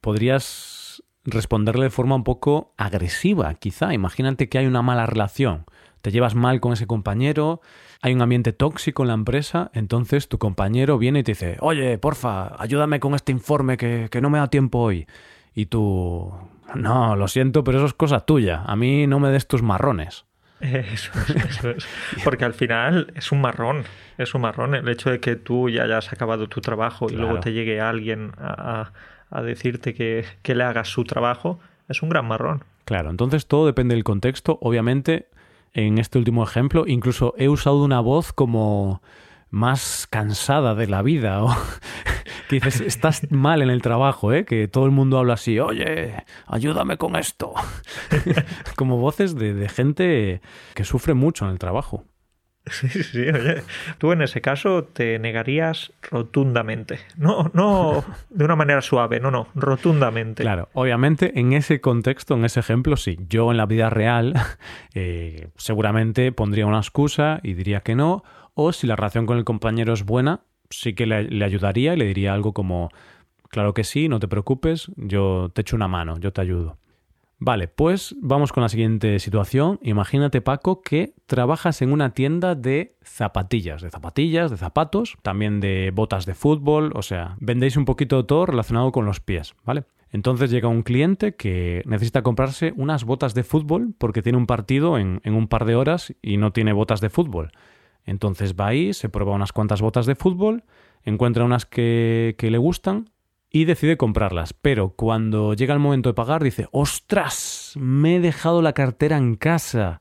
podrías 0.00 1.02
responderle 1.24 1.84
de 1.84 1.90
forma 1.90 2.14
un 2.14 2.24
poco 2.24 2.72
agresiva, 2.76 3.52
quizá. 3.54 3.92
Imagínate 3.92 4.48
que 4.48 4.58
hay 4.58 4.66
una 4.66 4.82
mala 4.82 5.06
relación 5.06 5.66
te 6.04 6.12
llevas 6.12 6.34
mal 6.34 6.60
con 6.60 6.74
ese 6.74 6.86
compañero, 6.86 7.62
hay 8.02 8.12
un 8.12 8.20
ambiente 8.20 8.52
tóxico 8.52 9.04
en 9.04 9.08
la 9.08 9.14
empresa, 9.14 9.70
entonces 9.72 10.28
tu 10.28 10.36
compañero 10.36 10.98
viene 10.98 11.20
y 11.20 11.22
te 11.22 11.32
dice, 11.32 11.56
oye, 11.60 11.96
porfa, 11.96 12.60
ayúdame 12.62 13.00
con 13.00 13.14
este 13.14 13.32
informe 13.32 13.78
que, 13.78 14.10
no 14.20 14.28
me 14.28 14.36
da 14.36 14.48
tiempo 14.48 14.80
hoy. 14.80 15.06
Y 15.54 15.64
tú, 15.64 16.30
no, 16.74 17.16
lo 17.16 17.26
siento, 17.26 17.64
pero 17.64 17.78
eso 17.78 17.86
es 17.86 17.94
cosa 17.94 18.20
tuya, 18.20 18.64
a 18.66 18.76
mí 18.76 19.06
no 19.06 19.18
me 19.18 19.30
des 19.30 19.48
tus 19.48 19.62
marrones. 19.62 20.26
Eso 20.64 21.12
es, 21.36 21.86
Porque 22.24 22.44
al 22.44 22.54
final 22.54 23.12
es 23.14 23.32
un 23.32 23.40
marrón, 23.40 23.84
es 24.18 24.34
un 24.34 24.40
marrón 24.40 24.74
el 24.74 24.88
hecho 24.88 25.10
de 25.10 25.20
que 25.20 25.36
tú 25.36 25.68
ya 25.68 25.84
hayas 25.84 26.12
acabado 26.12 26.48
tu 26.48 26.60
trabajo 26.60 27.10
y 27.10 27.14
luego 27.14 27.40
te 27.40 27.52
llegue 27.52 27.80
alguien 27.80 28.32
a, 28.38 28.92
decirte 29.42 29.94
que, 29.94 30.24
que, 30.42 30.54
le 30.54 30.64
hagas 30.64 30.88
su 30.88 31.04
trabajo, 31.04 31.58
es 31.88 32.02
un 32.02 32.08
gran 32.08 32.26
marrón. 32.26 32.64
Claro, 32.84 33.10
entonces 33.10 33.46
todo 33.46 33.66
depende 33.66 33.94
del 33.94 34.04
contexto. 34.04 34.58
Obviamente, 34.60 35.28
en 35.74 35.98
este 35.98 36.18
último 36.18 36.42
ejemplo. 36.42 36.84
Incluso 36.86 37.34
he 37.36 37.48
usado 37.48 37.84
una 37.84 38.00
voz 38.00 38.32
como 38.32 39.02
más 39.50 40.06
cansada 40.08 40.74
de 40.74 40.86
la 40.86 41.02
vida. 41.02 41.44
O 41.44 41.54
que 42.48 42.56
dices, 42.56 42.80
estás 42.80 43.30
mal 43.30 43.62
en 43.62 43.70
el 43.70 43.82
trabajo, 43.82 44.32
¿eh? 44.32 44.44
que 44.44 44.68
todo 44.68 44.86
el 44.86 44.90
mundo 44.90 45.18
habla 45.18 45.34
así, 45.34 45.58
oye, 45.58 46.14
ayúdame 46.46 46.96
con 46.96 47.16
esto. 47.16 47.54
como 48.76 48.98
voces 48.98 49.34
de, 49.34 49.54
de 49.54 49.68
gente 49.68 50.40
que 50.74 50.84
sufre 50.84 51.14
mucho 51.14 51.44
en 51.44 51.52
el 51.52 51.58
trabajo. 51.58 52.04
Sí, 52.66 52.88
sí, 52.88 53.20
oye, 53.28 53.62
tú 53.98 54.12
en 54.12 54.22
ese 54.22 54.40
caso 54.40 54.84
te 54.84 55.18
negarías 55.18 55.92
rotundamente. 56.00 56.98
No, 57.16 57.50
no 57.52 58.02
de 58.30 58.44
una 58.44 58.56
manera 58.56 58.80
suave, 58.80 59.20
no, 59.20 59.30
no, 59.30 59.48
rotundamente. 59.54 60.42
Claro, 60.42 60.70
obviamente 60.72 61.38
en 61.38 61.52
ese 61.52 61.82
contexto, 61.82 62.34
en 62.34 62.44
ese 62.46 62.60
ejemplo, 62.60 62.96
sí. 62.96 63.18
Yo 63.28 63.50
en 63.50 63.58
la 63.58 63.66
vida 63.66 63.90
real 63.90 64.34
eh, 64.94 65.48
seguramente 65.56 66.32
pondría 66.32 66.66
una 66.66 66.78
excusa 66.78 67.40
y 67.42 67.52
diría 67.52 67.80
que 67.80 67.94
no. 67.94 68.24
O 68.54 68.72
si 68.72 68.86
la 68.86 68.96
relación 68.96 69.26
con 69.26 69.36
el 69.36 69.44
compañero 69.44 69.92
es 69.92 70.04
buena, 70.04 70.44
sí 70.80 70.94
que 70.94 71.06
le, 71.06 71.44
ayudaría 71.44 71.94
y 71.94 71.96
le 71.96 72.06
diría 72.06 72.34
algo 72.34 72.52
como, 72.52 72.90
claro 73.48 73.74
que 73.74 73.84
sí, 73.84 74.08
no 74.08 74.20
te 74.20 74.28
preocupes, 74.28 74.90
yo 74.96 75.50
te 75.54 75.62
echo 75.62 75.76
una 75.76 75.88
mano, 75.88 76.18
yo 76.18 76.32
te 76.32 76.40
ayudo. 76.40 76.78
Vale, 77.38 77.68
pues 77.68 78.14
vamos 78.20 78.52
con 78.52 78.62
la 78.62 78.68
siguiente 78.68 79.18
situación. 79.18 79.78
Imagínate, 79.82 80.40
Paco, 80.40 80.82
que 80.82 81.14
trabajas 81.26 81.82
en 81.82 81.92
una 81.92 82.14
tienda 82.14 82.54
de 82.54 82.96
zapatillas, 83.02 83.82
de 83.82 83.90
zapatillas, 83.90 84.50
de 84.50 84.56
zapatos, 84.56 85.16
también 85.22 85.60
de 85.60 85.90
botas 85.92 86.26
de 86.26 86.34
fútbol, 86.34 86.92
o 86.94 87.02
sea, 87.02 87.36
vendéis 87.40 87.76
un 87.76 87.84
poquito 87.84 88.18
de 88.18 88.24
todo 88.24 88.46
relacionado 88.46 88.92
con 88.92 89.04
los 89.04 89.20
pies, 89.20 89.54
¿vale? 89.64 89.84
Entonces 90.14 90.48
llega 90.48 90.68
un 90.68 90.84
cliente 90.84 91.34
que 91.34 91.82
necesita 91.86 92.22
comprarse 92.22 92.72
unas 92.76 93.02
botas 93.02 93.34
de 93.34 93.42
fútbol 93.42 93.96
porque 93.98 94.22
tiene 94.22 94.38
un 94.38 94.46
partido 94.46 94.96
en, 94.96 95.20
un 95.24 95.48
par 95.48 95.64
de 95.64 95.74
horas 95.74 96.14
y 96.22 96.36
no 96.36 96.52
tiene 96.52 96.72
botas 96.72 97.00
de 97.00 97.10
fútbol. 97.10 97.50
Entonces 98.04 98.54
va 98.54 98.68
ahí, 98.68 98.92
se 98.92 99.08
prueba 99.08 99.32
unas 99.32 99.52
cuantas 99.52 99.80
botas 99.80 100.06
de 100.06 100.14
fútbol, 100.14 100.64
encuentra 101.02 101.44
unas 101.44 101.66
que, 101.66 102.36
le 102.38 102.58
gustan 102.58 103.10
y 103.50 103.64
decide 103.64 103.96
comprarlas. 103.96 104.52
Pero 104.52 104.90
cuando 104.90 105.54
llega 105.54 105.74
el 105.74 105.80
momento 105.80 106.10
de 106.10 106.14
pagar, 106.14 106.42
dice, 106.42 106.68
¡ostras! 106.72 107.72
Me 107.76 108.16
he 108.16 108.20
dejado 108.20 108.62
la 108.62 108.72
cartera 108.72 109.16
en 109.16 109.36
casa. 109.36 110.00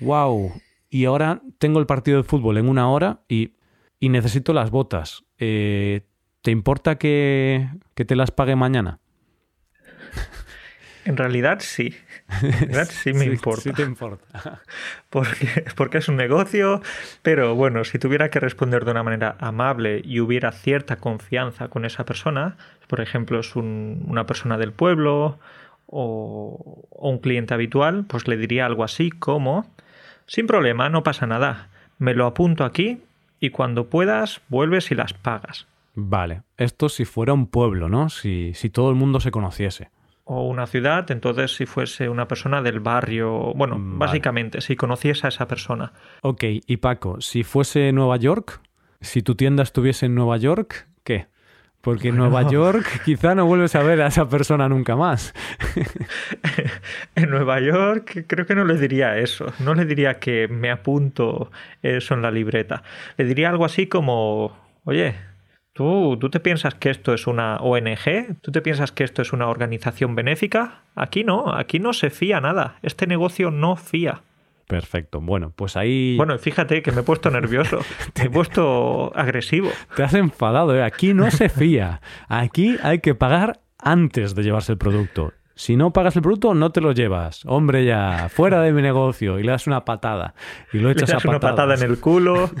¡Wow! 0.00 0.52
Y 0.90 1.06
ahora 1.06 1.40
tengo 1.58 1.78
el 1.78 1.86
partido 1.86 2.18
de 2.18 2.24
fútbol 2.24 2.58
en 2.58 2.68
una 2.68 2.90
hora 2.90 3.22
y, 3.28 3.54
y 3.98 4.10
necesito 4.10 4.52
las 4.52 4.70
botas. 4.70 5.24
Eh, 5.38 6.02
¿Te 6.42 6.50
importa 6.50 6.98
que, 6.98 7.68
que 7.94 8.04
te 8.04 8.16
las 8.16 8.30
pague 8.30 8.56
mañana? 8.56 9.00
En 11.04 11.16
realidad 11.16 11.58
sí. 11.60 11.94
En 12.42 12.52
realidad 12.58 12.88
sí 12.90 13.12
me 13.12 13.24
importa. 13.24 13.62
Sí 13.62 13.72
te 13.72 13.82
importa. 13.82 14.62
Porque, 15.10 15.64
porque 15.76 15.98
es 15.98 16.08
un 16.08 16.16
negocio, 16.16 16.80
pero 17.20 17.54
bueno, 17.54 17.84
si 17.84 17.98
tuviera 17.98 18.30
que 18.30 18.40
responder 18.40 18.86
de 18.86 18.92
una 18.92 19.02
manera 19.02 19.36
amable 19.40 20.00
y 20.02 20.20
hubiera 20.20 20.52
cierta 20.52 20.96
confianza 20.96 21.68
con 21.68 21.84
esa 21.84 22.06
persona, 22.06 22.56
por 22.86 23.02
ejemplo, 23.02 23.40
es 23.40 23.54
una 23.54 24.24
persona 24.24 24.56
del 24.56 24.72
pueblo 24.72 25.38
o, 25.86 26.86
o 26.88 27.10
un 27.10 27.18
cliente 27.18 27.52
habitual, 27.52 28.06
pues 28.08 28.26
le 28.26 28.38
diría 28.38 28.64
algo 28.64 28.84
así 28.84 29.10
como, 29.10 29.66
sin 30.24 30.46
problema, 30.46 30.88
no 30.88 31.02
pasa 31.02 31.26
nada, 31.26 31.68
me 31.98 32.14
lo 32.14 32.24
apunto 32.24 32.64
aquí 32.64 33.02
y 33.38 33.50
cuando 33.50 33.90
puedas 33.90 34.40
vuelves 34.48 34.90
y 34.92 34.94
las 34.94 35.12
pagas. 35.12 35.66
Vale, 35.94 36.40
esto 36.56 36.88
si 36.88 37.04
fuera 37.04 37.34
un 37.34 37.48
pueblo, 37.48 37.90
¿no? 37.90 38.08
Si, 38.08 38.52
si 38.54 38.70
todo 38.70 38.88
el 38.88 38.96
mundo 38.96 39.20
se 39.20 39.30
conociese 39.30 39.90
o 40.32 40.48
una 40.48 40.66
ciudad, 40.66 41.10
entonces 41.10 41.54
si 41.54 41.66
fuese 41.66 42.08
una 42.08 42.26
persona 42.26 42.62
del 42.62 42.80
barrio, 42.80 43.52
bueno, 43.54 43.76
básicamente, 43.78 44.60
si 44.60 44.76
conociese 44.76 45.26
a 45.26 45.28
esa 45.28 45.46
persona. 45.46 45.92
Ok, 46.22 46.44
y 46.66 46.76
Paco, 46.78 47.20
si 47.20 47.42
fuese 47.42 47.92
Nueva 47.92 48.16
York, 48.16 48.60
si 49.00 49.22
tu 49.22 49.34
tienda 49.34 49.62
estuviese 49.62 50.06
en 50.06 50.14
Nueva 50.14 50.36
York, 50.36 50.88
¿qué? 51.04 51.26
Porque 51.82 52.08
en 52.08 52.16
Nueva 52.16 52.48
York 52.48 53.02
quizá 53.04 53.34
no 53.34 53.44
vuelves 53.44 53.74
a 53.74 53.82
ver 53.82 54.00
a 54.02 54.06
esa 54.06 54.28
persona 54.28 54.68
nunca 54.68 54.94
más. 54.94 55.34
en 57.16 57.28
Nueva 57.28 57.60
York 57.60 58.24
creo 58.28 58.46
que 58.46 58.54
no 58.54 58.64
le 58.64 58.78
diría 58.78 59.18
eso. 59.18 59.52
No 59.58 59.74
le 59.74 59.84
diría 59.84 60.20
que 60.20 60.46
me 60.46 60.70
apunto 60.70 61.50
eso 61.82 62.14
en 62.14 62.22
la 62.22 62.30
libreta. 62.30 62.84
Le 63.16 63.24
diría 63.24 63.50
algo 63.50 63.64
así 63.64 63.88
como, 63.88 64.56
oye, 64.84 65.16
¿Tú, 65.74 66.18
¿Tú 66.20 66.28
te 66.28 66.38
piensas 66.38 66.74
que 66.74 66.90
esto 66.90 67.14
es 67.14 67.26
una 67.26 67.56
ONG? 67.56 68.36
¿Tú 68.42 68.52
te 68.52 68.60
piensas 68.60 68.92
que 68.92 69.04
esto 69.04 69.22
es 69.22 69.32
una 69.32 69.48
organización 69.48 70.14
benéfica? 70.14 70.82
Aquí 70.94 71.24
no, 71.24 71.54
aquí 71.54 71.78
no 71.78 71.94
se 71.94 72.10
fía 72.10 72.40
nada. 72.42 72.76
Este 72.82 73.06
negocio 73.06 73.50
no 73.50 73.76
fía. 73.76 74.20
Perfecto. 74.66 75.20
Bueno, 75.20 75.52
pues 75.56 75.76
ahí. 75.76 76.16
Bueno, 76.18 76.38
fíjate 76.38 76.82
que 76.82 76.92
me 76.92 77.00
he 77.00 77.04
puesto 77.04 77.30
nervioso. 77.30 77.78
Te 78.12 78.24
he 78.24 78.30
puesto 78.30 79.12
agresivo. 79.16 79.70
Te 79.96 80.02
has 80.02 80.12
enfadado, 80.12 80.76
¿eh? 80.76 80.82
Aquí 80.82 81.14
no 81.14 81.30
se 81.30 81.48
fía. 81.48 82.02
Aquí 82.28 82.76
hay 82.82 83.00
que 83.00 83.14
pagar 83.14 83.60
antes 83.78 84.34
de 84.34 84.42
llevarse 84.42 84.72
el 84.72 84.78
producto. 84.78 85.32
Si 85.54 85.76
no 85.76 85.92
pagas 85.92 86.16
el 86.16 86.22
producto, 86.22 86.54
no 86.54 86.70
te 86.70 86.80
lo 86.80 86.92
llevas. 86.92 87.42
Hombre, 87.46 87.84
ya, 87.84 88.28
fuera 88.30 88.60
de 88.62 88.72
mi 88.72 88.82
negocio. 88.82 89.38
Y 89.38 89.42
le 89.42 89.52
das 89.52 89.66
una 89.66 89.84
patada. 89.84 90.34
Y 90.72 90.78
lo 90.78 90.90
echas 90.90 91.08
le 91.08 91.14
das 91.14 91.24
una 91.24 91.40
patada 91.40 91.74
en 91.74 91.82
el 91.82 91.98
culo. 91.98 92.50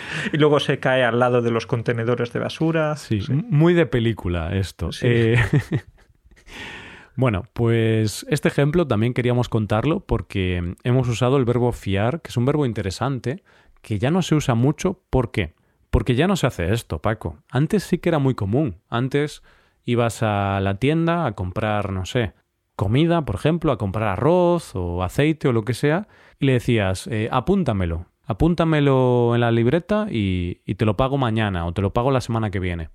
y 0.32 0.36
luego 0.36 0.60
se 0.60 0.78
cae 0.78 1.04
al 1.04 1.18
lado 1.18 1.42
de 1.42 1.50
los 1.50 1.66
contenedores 1.66 2.32
de 2.32 2.40
basura. 2.40 2.96
Sí, 2.96 3.20
muy 3.30 3.74
de 3.74 3.86
película 3.86 4.54
esto. 4.56 4.90
Eh, 5.02 5.36
bueno, 7.16 7.44
pues 7.52 8.26
este 8.28 8.48
ejemplo 8.48 8.86
también 8.86 9.14
queríamos 9.14 9.48
contarlo 9.48 10.00
porque 10.00 10.74
hemos 10.84 11.08
usado 11.08 11.36
el 11.36 11.44
verbo 11.44 11.72
fiar, 11.72 12.20
que 12.22 12.28
es 12.28 12.36
un 12.36 12.46
verbo 12.46 12.66
interesante, 12.66 13.42
que 13.82 13.98
ya 13.98 14.10
no 14.10 14.22
se 14.22 14.34
usa 14.34 14.54
mucho. 14.54 15.02
¿Por 15.10 15.30
qué? 15.30 15.54
Porque 15.90 16.14
ya 16.14 16.26
no 16.26 16.36
se 16.36 16.46
hace 16.46 16.72
esto, 16.72 17.00
Paco. 17.00 17.38
Antes 17.50 17.84
sí 17.84 17.98
que 17.98 18.10
era 18.10 18.18
muy 18.18 18.34
común. 18.34 18.76
Antes 18.88 19.42
ibas 19.84 20.22
a 20.22 20.60
la 20.60 20.74
tienda 20.74 21.24
a 21.24 21.32
comprar, 21.32 21.92
no 21.92 22.04
sé, 22.04 22.34
comida, 22.76 23.24
por 23.24 23.36
ejemplo, 23.36 23.72
a 23.72 23.78
comprar 23.78 24.08
arroz 24.08 24.74
o 24.74 25.02
aceite 25.02 25.48
o 25.48 25.52
lo 25.52 25.64
que 25.64 25.74
sea, 25.74 26.08
y 26.38 26.46
le 26.46 26.52
decías, 26.52 27.06
eh, 27.06 27.28
apúntamelo 27.32 28.06
apúntamelo 28.28 29.34
en 29.34 29.40
la 29.40 29.50
libreta 29.50 30.06
y, 30.10 30.60
te 30.76 30.84
lo 30.84 30.96
pago 30.96 31.16
mañana 31.16 31.66
o 31.66 31.72
te 31.72 31.80
lo 31.80 31.94
pago 31.94 32.10
la 32.10 32.20
semana 32.20 32.50
que 32.50 32.60
viene. 32.60 32.90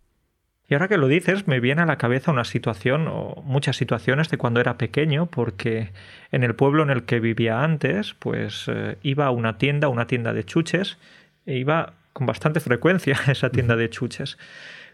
Y 0.69 0.75
ahora 0.75 0.87
que 0.87 0.97
lo 0.97 1.07
dices, 1.07 1.47
me 1.47 1.59
viene 1.59 1.81
a 1.81 1.85
la 1.85 1.97
cabeza 1.97 2.31
una 2.31 2.45
situación 2.45 3.07
o 3.09 3.41
muchas 3.43 3.75
situaciones 3.75 4.29
de 4.29 4.37
cuando 4.37 4.61
era 4.61 4.77
pequeño, 4.77 5.25
porque 5.25 5.91
en 6.31 6.43
el 6.43 6.55
pueblo 6.55 6.83
en 6.83 6.91
el 6.91 7.03
que 7.03 7.19
vivía 7.19 7.63
antes, 7.63 8.13
pues 8.13 8.65
eh, 8.67 8.97
iba 9.01 9.25
a 9.25 9.31
una 9.31 9.57
tienda, 9.57 9.89
una 9.89 10.07
tienda 10.07 10.33
de 10.33 10.45
chuches, 10.45 10.99
e 11.47 11.57
iba 11.57 11.93
con 12.13 12.27
bastante 12.27 12.59
frecuencia 12.59 13.17
a 13.27 13.31
esa 13.31 13.49
tienda 13.49 13.75
de 13.75 13.89
chuches. 13.89 14.37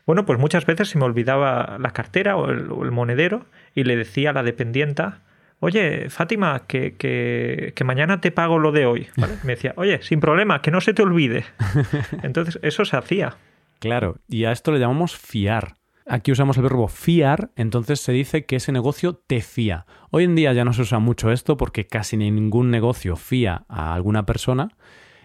Bueno, 0.06 0.26
pues 0.26 0.40
muchas 0.40 0.66
veces 0.66 0.88
se 0.88 0.98
me 0.98 1.06
olvidaba 1.06 1.78
la 1.80 1.92
cartera 1.92 2.38
o 2.38 2.50
el, 2.50 2.92
monedero 2.92 3.46
y 3.76 3.84
le 3.84 3.98
decía 3.98 4.30
a 4.30 4.34
la 4.34 4.42
dependienta, 4.42 5.20
oye, 5.60 6.10
Fátima, 6.10 6.64
que, 6.68 6.96
que, 6.96 7.74
que, 7.76 7.84
mañana 7.84 8.22
te 8.22 8.32
pago 8.32 8.60
lo 8.60 8.72
de 8.72 8.86
hoy. 8.86 9.08
Me 9.44 9.54
decía, 9.54 9.74
oye, 9.78 10.02
sin 10.02 10.20
problema, 10.20 10.62
que 10.62 10.72
no 10.72 10.82
se 10.82 10.94
te 10.94 11.02
olvide. 11.02 11.46
Entonces, 12.24 12.60
eso 12.62 12.86
se 12.86 12.98
hacía. 12.98 13.38
Claro, 13.80 14.18
y 14.28 14.46
a 14.46 14.52
esto 14.52 14.72
le 14.72 14.80
llamamos 14.80 15.16
fiar. 15.16 15.76
Aquí 16.06 16.32
usamos 16.32 16.58
el 16.58 16.64
verbo 16.64 16.88
fiar, 16.88 17.52
entonces 17.56 18.00
se 18.00 18.12
dice 18.12 18.44
que 18.46 18.56
ese 18.56 18.72
negocio 18.72 19.14
te 19.14 19.42
fía. 19.42 19.86
Hoy 20.10 20.24
en 20.24 20.34
día 20.34 20.52
ya 20.54 20.66
no 20.66 20.74
se 20.74 20.82
usa 20.82 20.98
mucho 20.98 21.32
esto 21.32 21.56
porque 21.56 21.86
casi 21.86 22.18
ningún 22.18 22.72
negocio 22.72 23.16
fía 23.16 23.66
a 23.70 23.94
alguna 23.94 24.26
persona. 24.26 24.70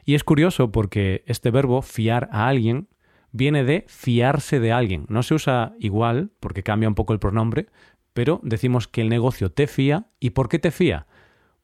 Y 0.04 0.14
es 0.14 0.24
curioso 0.24 0.72
porque 0.72 1.24
este 1.26 1.50
verbo 1.50 1.80
fiar 1.80 2.28
a 2.32 2.48
alguien 2.48 2.88
viene 3.32 3.64
de 3.64 3.86
fiarse 3.88 4.60
de 4.60 4.72
alguien. 4.72 5.06
No 5.08 5.22
se 5.22 5.32
usa 5.32 5.72
igual 5.80 6.30
porque 6.38 6.62
cambia 6.62 6.88
un 6.88 6.94
poco 6.94 7.14
el 7.14 7.18
pronombre, 7.18 7.66
pero 8.14 8.40
decimos 8.42 8.88
que 8.88 9.02
el 9.02 9.10
negocio 9.10 9.50
te 9.50 9.66
fía. 9.66 10.06
¿Y 10.20 10.30
por 10.30 10.48
qué 10.48 10.58
te 10.58 10.70
fía? 10.70 11.06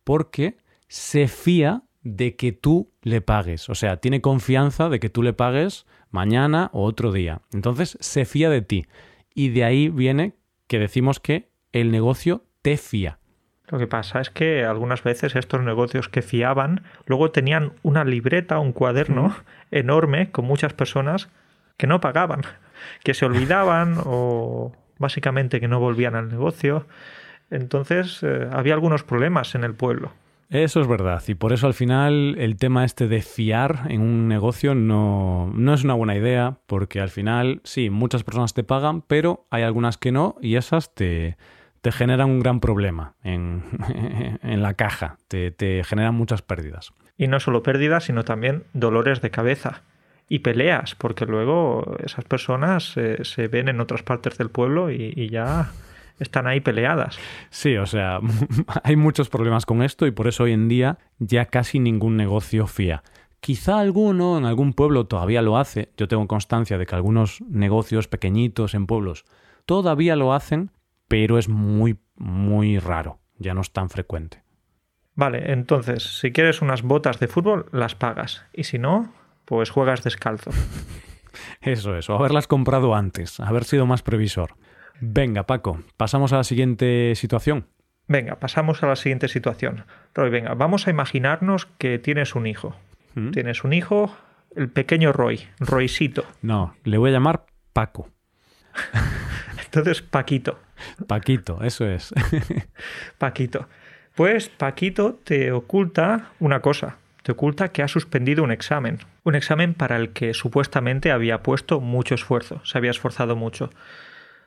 Porque 0.04 0.58
se 0.88 1.28
fía 1.28 1.84
de 2.02 2.36
que 2.36 2.52
tú 2.52 2.92
le 3.02 3.20
pagues. 3.20 3.70
O 3.70 3.74
sea, 3.74 3.98
tiene 3.98 4.20
confianza 4.20 4.88
de 4.88 5.00
que 5.00 5.08
tú 5.08 5.22
le 5.22 5.32
pagues 5.32 5.86
mañana 6.10 6.68
o 6.72 6.84
otro 6.84 7.12
día. 7.12 7.40
Entonces 7.52 7.96
se 8.00 8.24
fía 8.24 8.50
de 8.50 8.62
ti. 8.62 8.86
Y 9.34 9.50
de 9.50 9.64
ahí 9.64 9.88
viene 9.88 10.34
que 10.66 10.78
decimos 10.78 11.20
que 11.20 11.48
el 11.72 11.90
negocio 11.90 12.44
te 12.62 12.76
fía. 12.76 13.18
Lo 13.68 13.78
que 13.78 13.86
pasa 13.86 14.20
es 14.20 14.30
que 14.30 14.64
algunas 14.64 15.04
veces 15.04 15.36
estos 15.36 15.62
negocios 15.62 16.08
que 16.08 16.22
fiaban 16.22 16.82
luego 17.06 17.30
tenían 17.30 17.74
una 17.82 18.04
libreta, 18.04 18.58
un 18.58 18.72
cuaderno 18.72 19.36
enorme 19.70 20.32
con 20.32 20.44
muchas 20.44 20.72
personas 20.72 21.28
que 21.76 21.86
no 21.86 22.00
pagaban, 22.00 22.42
que 23.04 23.14
se 23.14 23.26
olvidaban 23.26 23.98
o 24.04 24.72
básicamente 25.00 25.58
que 25.58 25.66
no 25.66 25.80
volvían 25.80 26.14
al 26.14 26.28
negocio. 26.28 26.86
Entonces 27.50 28.22
eh, 28.22 28.48
había 28.52 28.74
algunos 28.74 29.02
problemas 29.02 29.56
en 29.56 29.64
el 29.64 29.74
pueblo. 29.74 30.12
Eso 30.50 30.80
es 30.80 30.88
verdad, 30.88 31.22
y 31.28 31.34
por 31.34 31.52
eso 31.52 31.68
al 31.68 31.74
final 31.74 32.34
el 32.36 32.56
tema 32.56 32.84
este 32.84 33.06
de 33.06 33.22
fiar 33.22 33.82
en 33.88 34.00
un 34.00 34.26
negocio 34.26 34.74
no, 34.74 35.48
no, 35.54 35.74
es 35.74 35.84
una 35.84 35.94
buena 35.94 36.16
idea, 36.16 36.58
porque 36.66 37.00
al 37.00 37.08
final 37.08 37.60
sí, 37.62 37.88
muchas 37.88 38.24
personas 38.24 38.52
te 38.52 38.64
pagan, 38.64 39.02
pero 39.02 39.46
hay 39.50 39.62
algunas 39.62 39.96
que 39.96 40.10
no, 40.10 40.34
y 40.40 40.56
esas 40.56 40.92
te, 40.92 41.36
te 41.82 41.92
generan 41.92 42.30
un 42.30 42.40
gran 42.40 42.58
problema 42.58 43.14
en, 43.22 43.62
en 44.42 44.60
la 44.60 44.74
caja, 44.74 45.18
te, 45.28 45.52
te 45.52 45.84
generan 45.84 46.16
muchas 46.16 46.42
pérdidas. 46.42 46.92
Y 47.16 47.28
no 47.28 47.38
solo 47.38 47.62
pérdidas, 47.62 48.04
sino 48.04 48.24
también 48.24 48.64
dolores 48.72 49.20
de 49.20 49.30
cabeza 49.30 49.82
y 50.30 50.38
peleas, 50.38 50.94
porque 50.94 51.26
luego 51.26 51.96
esas 52.02 52.24
personas 52.24 52.96
eh, 52.96 53.18
se 53.24 53.48
ven 53.48 53.68
en 53.68 53.80
otras 53.80 54.02
partes 54.02 54.38
del 54.38 54.48
pueblo 54.48 54.90
y 54.90 55.28
ya 55.28 55.72
están 56.20 56.46
ahí 56.46 56.60
peleadas. 56.60 57.18
Sí, 57.48 57.76
o 57.76 57.86
sea, 57.86 58.20
hay 58.84 58.96
muchos 58.96 59.28
problemas 59.28 59.66
con 59.66 59.82
esto 59.82 60.06
y 60.06 60.12
por 60.12 60.28
eso 60.28 60.44
hoy 60.44 60.52
en 60.52 60.68
día 60.68 60.98
ya 61.18 61.46
casi 61.46 61.80
ningún 61.80 62.16
negocio 62.16 62.66
fía. 62.66 63.02
Quizá 63.40 63.80
alguno 63.80 64.36
en 64.36 64.44
algún 64.44 64.74
pueblo 64.74 65.06
todavía 65.06 65.40
lo 65.40 65.56
hace. 65.56 65.90
Yo 65.96 66.08
tengo 66.08 66.28
constancia 66.28 66.76
de 66.76 66.86
que 66.86 66.94
algunos 66.94 67.40
negocios 67.48 68.06
pequeñitos 68.06 68.74
en 68.74 68.86
pueblos 68.86 69.24
todavía 69.64 70.14
lo 70.14 70.34
hacen, 70.34 70.70
pero 71.08 71.38
es 71.38 71.48
muy, 71.48 71.98
muy 72.16 72.78
raro. 72.78 73.18
Ya 73.38 73.54
no 73.54 73.62
es 73.62 73.72
tan 73.72 73.88
frecuente. 73.88 74.42
Vale, 75.14 75.52
entonces, 75.52 76.18
si 76.20 76.32
quieres 76.32 76.60
unas 76.60 76.82
botas 76.82 77.18
de 77.18 77.28
fútbol, 77.28 77.66
las 77.72 77.94
pagas. 77.94 78.44
Y 78.52 78.64
si 78.64 78.78
no, 78.78 79.12
pues 79.50 79.70
juegas 79.70 80.04
descalzo. 80.04 80.52
Eso 81.60 81.96
es, 81.96 82.08
o 82.08 82.14
haberlas 82.14 82.46
comprado 82.46 82.94
antes, 82.94 83.40
haber 83.40 83.64
sido 83.64 83.84
más 83.84 84.00
previsor. 84.00 84.54
Venga, 85.00 85.42
Paco, 85.42 85.80
pasamos 85.96 86.32
a 86.32 86.36
la 86.36 86.44
siguiente 86.44 87.16
situación. 87.16 87.66
Venga, 88.06 88.36
pasamos 88.36 88.84
a 88.84 88.86
la 88.86 88.94
siguiente 88.94 89.26
situación. 89.26 89.86
Roy, 90.14 90.30
venga, 90.30 90.54
vamos 90.54 90.86
a 90.86 90.90
imaginarnos 90.90 91.66
que 91.78 91.98
tienes 91.98 92.36
un 92.36 92.46
hijo. 92.46 92.76
¿Mm? 93.16 93.30
Tienes 93.30 93.64
un 93.64 93.72
hijo, 93.72 94.16
el 94.54 94.68
pequeño 94.68 95.12
Roy, 95.12 95.40
Roycito. 95.58 96.24
No, 96.42 96.76
le 96.84 96.98
voy 96.98 97.10
a 97.10 97.14
llamar 97.14 97.46
Paco. 97.72 98.08
Entonces, 99.64 100.00
Paquito. 100.00 100.60
Paquito, 101.08 101.60
eso 101.64 101.88
es. 101.88 102.14
Paquito. 103.18 103.68
Pues 104.14 104.48
Paquito 104.48 105.18
te 105.24 105.50
oculta 105.50 106.30
una 106.38 106.60
cosa. 106.60 106.98
Te 107.24 107.32
oculta 107.32 107.72
que 107.72 107.82
ha 107.82 107.88
suspendido 107.88 108.44
un 108.44 108.52
examen. 108.52 109.00
Un 109.22 109.34
examen 109.34 109.74
para 109.74 109.96
el 109.96 110.10
que 110.10 110.34
supuestamente 110.34 111.12
había 111.12 111.42
puesto 111.42 111.80
mucho 111.80 112.14
esfuerzo. 112.14 112.60
Se 112.64 112.78
había 112.78 112.90
esforzado 112.90 113.36
mucho. 113.36 113.70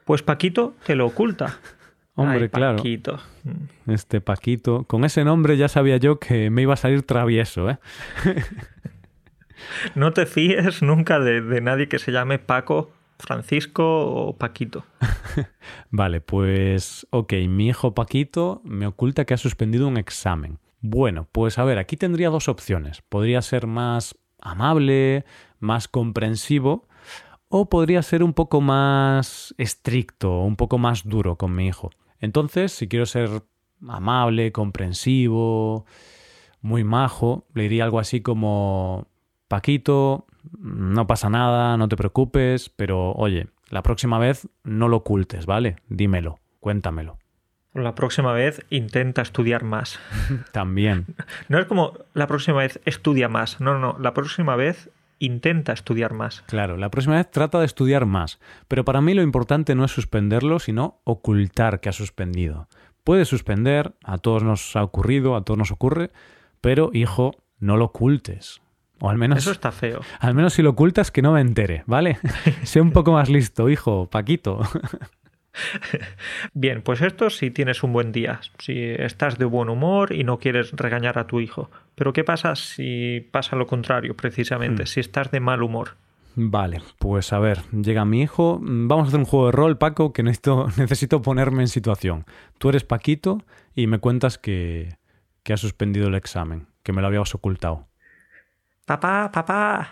Pues 0.06 0.24
Paquito 0.24 0.76
te 0.86 0.96
lo 0.96 1.06
oculta. 1.06 1.60
Hombre, 2.16 2.50
claro. 2.50 2.78
Paquito. 2.78 3.20
Este 3.88 4.22
Paquito. 4.22 4.84
Con 4.86 5.04
ese 5.04 5.24
nombre 5.24 5.58
ya 5.58 5.68
sabía 5.68 5.98
yo 5.98 6.20
que 6.20 6.50
me 6.50 6.62
iba 6.62 6.74
a 6.74 6.78
salir 6.78 7.04
travieso, 7.04 7.70
¿eh? 7.70 7.80
no 9.96 10.14
te 10.14 10.26
fíes 10.26 10.84
nunca 10.84 11.20
de, 11.20 11.42
de, 11.42 11.62
nadie 11.62 11.88
que 11.88 11.98
se 11.98 12.12
llame 12.12 12.38
Paco, 12.38 12.92
Francisco 13.18 13.84
o 13.84 14.38
Paquito. 14.38 14.86
vale, 15.90 16.22
pues 16.22 17.08
ok, 17.10 17.34
mi 17.48 17.70
hijo 17.70 17.96
Paquito 17.96 18.62
me 18.64 18.86
oculta 18.86 19.26
que 19.26 19.34
ha 19.34 19.38
suspendido 19.38 19.88
un 19.88 19.98
examen. 19.98 20.60
Bueno, 20.82 21.28
pues 21.32 21.58
a 21.58 21.64
ver, 21.64 21.80
aquí 21.80 21.98
tendría 21.98 22.30
dos 22.30 22.48
opciones. 22.48 23.02
Podría 23.08 23.42
ser 23.42 23.66
más 23.66 24.16
amable, 24.44 25.26
más 25.60 25.88
comprensivo 25.88 26.88
o 27.50 27.70
podría 27.70 28.02
ser 28.02 28.24
un 28.24 28.34
poco 28.34 28.62
más 28.62 29.54
estricto, 29.58 30.40
un 30.40 30.56
poco 30.56 30.78
más 30.78 31.08
duro 31.08 31.38
con 31.38 31.54
mi 31.54 31.68
hijo. 31.68 31.92
Entonces, 32.20 32.72
si 32.72 32.88
quiero 32.88 33.06
ser 33.06 33.44
amable, 33.88 34.52
comprensivo, 34.52 35.86
muy 36.62 36.84
majo, 36.84 37.46
le 37.54 37.64
diría 37.64 37.84
algo 37.84 38.00
así 38.00 38.22
como, 38.22 39.08
Paquito, 39.48 40.26
no 40.58 41.06
pasa 41.06 41.30
nada, 41.30 41.78
no 41.78 41.88
te 41.88 41.96
preocupes, 41.96 42.70
pero 42.70 43.12
oye, 43.12 43.50
la 43.70 43.84
próxima 43.84 44.18
vez 44.18 44.48
no 44.64 44.88
lo 44.88 44.98
ocultes, 44.98 45.46
¿vale? 45.46 45.76
Dímelo, 45.90 46.40
cuéntamelo. 46.60 47.18
La 47.74 47.96
próxima 47.96 48.34
vez 48.34 48.66
intenta 48.70 49.22
estudiar 49.22 49.64
más. 49.64 50.00
También. 50.52 51.08
No 51.50 51.60
es 51.60 51.66
como 51.66 51.94
la 52.14 52.28
próxima 52.28 52.60
vez 52.60 52.80
estudia 52.86 53.30
más, 53.30 53.60
no, 53.60 53.80
no, 53.80 53.98
la 54.00 54.14
próxima 54.14 54.56
vez 54.56 54.90
intenta 55.20 55.74
estudiar 55.74 56.14
más. 56.14 56.44
Claro, 56.48 56.78
la 56.78 56.90
próxima 56.90 57.16
vez 57.16 57.32
trata 57.32 57.60
de 57.60 57.66
estudiar 57.66 58.06
más. 58.06 58.40
Pero 58.68 58.84
para 58.84 59.02
mí 59.02 59.14
lo 59.14 59.22
importante 59.22 59.74
no 59.74 59.86
es 59.86 59.92
suspenderlo, 59.92 60.60
sino 60.60 61.00
ocultar 61.06 61.80
que 61.80 61.90
ha 61.90 61.94
suspendido. 61.94 62.68
Puede 63.04 63.26
suspender, 63.26 63.94
a 64.04 64.18
todos 64.18 64.44
nos 64.44 64.76
ha 64.76 64.84
ocurrido, 64.84 65.36
a 65.36 65.44
todos 65.44 65.58
nos 65.58 65.72
ocurre, 65.72 66.12
pero 66.62 66.90
hijo, 66.94 67.32
no 67.60 67.78
lo 67.78 67.86
ocultes. 67.86 68.62
O 69.00 69.10
al 69.10 69.18
menos. 69.18 69.40
Eso 69.40 69.52
está 69.52 69.72
feo. 69.72 70.02
Al 70.20 70.34
menos 70.34 70.54
si 70.54 70.62
lo 70.62 70.72
ocultas, 70.72 71.12
que 71.12 71.22
no 71.22 71.34
me 71.34 71.42
entere, 71.42 71.84
¿vale? 71.88 72.20
sé 72.64 72.80
un 72.80 72.92
poco 72.92 73.12
más 73.12 73.30
listo, 73.30 73.70
hijo, 73.70 74.10
Paquito. 74.10 74.62
Bien, 76.54 76.82
pues 76.82 77.02
esto 77.02 77.30
si 77.30 77.52
tienes 77.52 77.84
un 77.84 77.94
buen 77.94 78.12
día, 78.12 78.42
si 78.60 78.80
estás 78.80 79.38
de 79.38 79.46
buen 79.46 79.70
humor 79.70 80.14
y 80.14 80.24
no 80.24 80.40
quieres 80.40 80.72
regañar 80.72 81.18
a 81.20 81.28
tu 81.28 81.40
hijo. 81.40 81.70
Pero 81.96 82.14
¿qué 82.14 82.24
pasa 82.24 82.56
si 82.56 83.28
pasa 83.32 83.56
lo 83.56 83.68
contrario, 83.68 84.16
precisamente, 84.16 84.84
hmm. 84.84 84.88
si 84.88 85.00
estás 85.00 85.32
de 85.32 85.40
mal 85.40 85.62
humor? 85.62 85.96
Vale, 86.36 86.82
pues 86.98 87.32
a 87.32 87.40
ver, 87.40 87.62
llega 87.72 88.06
mi 88.06 88.22
hijo. 88.22 88.60
Vamos 88.62 89.06
a 89.06 89.08
hacer 89.10 89.20
un 89.20 89.26
juego 89.26 89.48
de 89.48 89.52
rol, 89.52 89.78
Paco, 89.78 90.14
que 90.14 90.24
necesito, 90.24 90.68
necesito 90.78 91.22
ponerme 91.22 91.62
en 91.62 91.68
situación. 91.68 92.26
Tú 92.58 92.70
eres 92.70 92.84
Paquito 92.84 93.44
y 93.76 93.88
me 93.88 94.00
cuentas 94.00 94.38
que, 94.38 94.98
que 95.44 95.54
has 95.54 95.60
suspendido 95.60 96.08
el 96.08 96.16
examen, 96.16 96.68
que 96.82 96.92
me 96.92 97.02
lo 97.02 97.08
habías 97.08 97.36
ocultado. 97.36 97.88
Papá, 98.86 99.32
papá, 99.32 99.90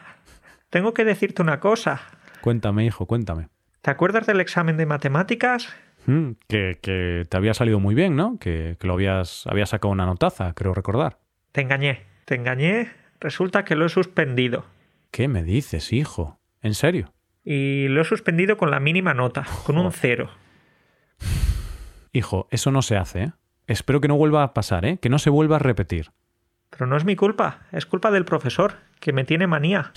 tengo 0.70 0.94
que 0.94 1.06
decirte 1.06 1.42
una 1.42 1.60
cosa. 1.60 2.02
Cuéntame, 2.42 2.86
hijo, 2.86 3.06
cuéntame. 3.06 3.51
¿Te 3.82 3.90
acuerdas 3.90 4.28
del 4.28 4.42
examen 4.42 4.78
de 4.78 4.86
matemáticas? 4.86 5.68
Hmm, 6.06 6.32
que, 6.48 6.78
que, 6.82 7.26
te 7.28 7.38
había 7.38 7.56
salido 7.56 7.80
muy 7.80 7.96
bien, 7.96 8.16
¿no? 8.16 8.38
Que, 8.38 8.78
que 8.80 8.86
lo 8.86 8.94
habías, 8.94 9.48
habías 9.48 9.70
sacado 9.70 9.92
una 9.92 10.06
notaza, 10.06 10.54
creo 10.54 10.74
recordar. 10.74 11.18
Te 11.52 11.62
engañé, 11.62 12.04
te 12.26 12.36
engañé. 12.36 12.92
Resulta 13.20 13.66
que 13.66 13.76
lo 13.76 13.86
he 13.86 13.90
suspendido. 13.90 14.66
¿Qué 15.10 15.28
me 15.28 15.44
dices, 15.44 15.94
hijo? 15.94 16.40
¿En 16.62 16.76
serio? 16.76 17.12
Y 17.44 17.88
lo 17.88 18.02
he 18.02 18.06
suspendido 18.06 18.56
con 18.56 18.70
la 18.70 18.80
mínima 18.80 19.16
nota, 19.16 19.46
con 19.66 19.78
un 19.78 19.92
cero. 19.92 20.30
Hijo, 22.14 22.48
eso 22.52 22.72
no 22.72 22.84
se 22.84 22.98
hace, 22.98 23.24
¿eh? 23.24 23.32
Espero 23.68 24.02
que 24.02 24.08
no 24.08 24.16
vuelva 24.16 24.44
a 24.44 24.54
pasar, 24.54 24.86
¿eh? 24.86 24.98
Que 25.02 25.10
no 25.10 25.18
se 25.18 25.30
vuelva 25.30 25.56
a 25.56 25.60
repetir. 25.60 26.12
Pero 26.70 26.86
no 26.86 26.98
es 26.98 27.06
mi 27.06 27.16
culpa, 27.16 27.62
es 27.72 27.86
culpa 27.86 28.12
del 28.12 28.26
profesor, 28.26 28.76
que 29.00 29.14
me 29.14 29.24
tiene 29.24 29.48
manía. 29.48 29.92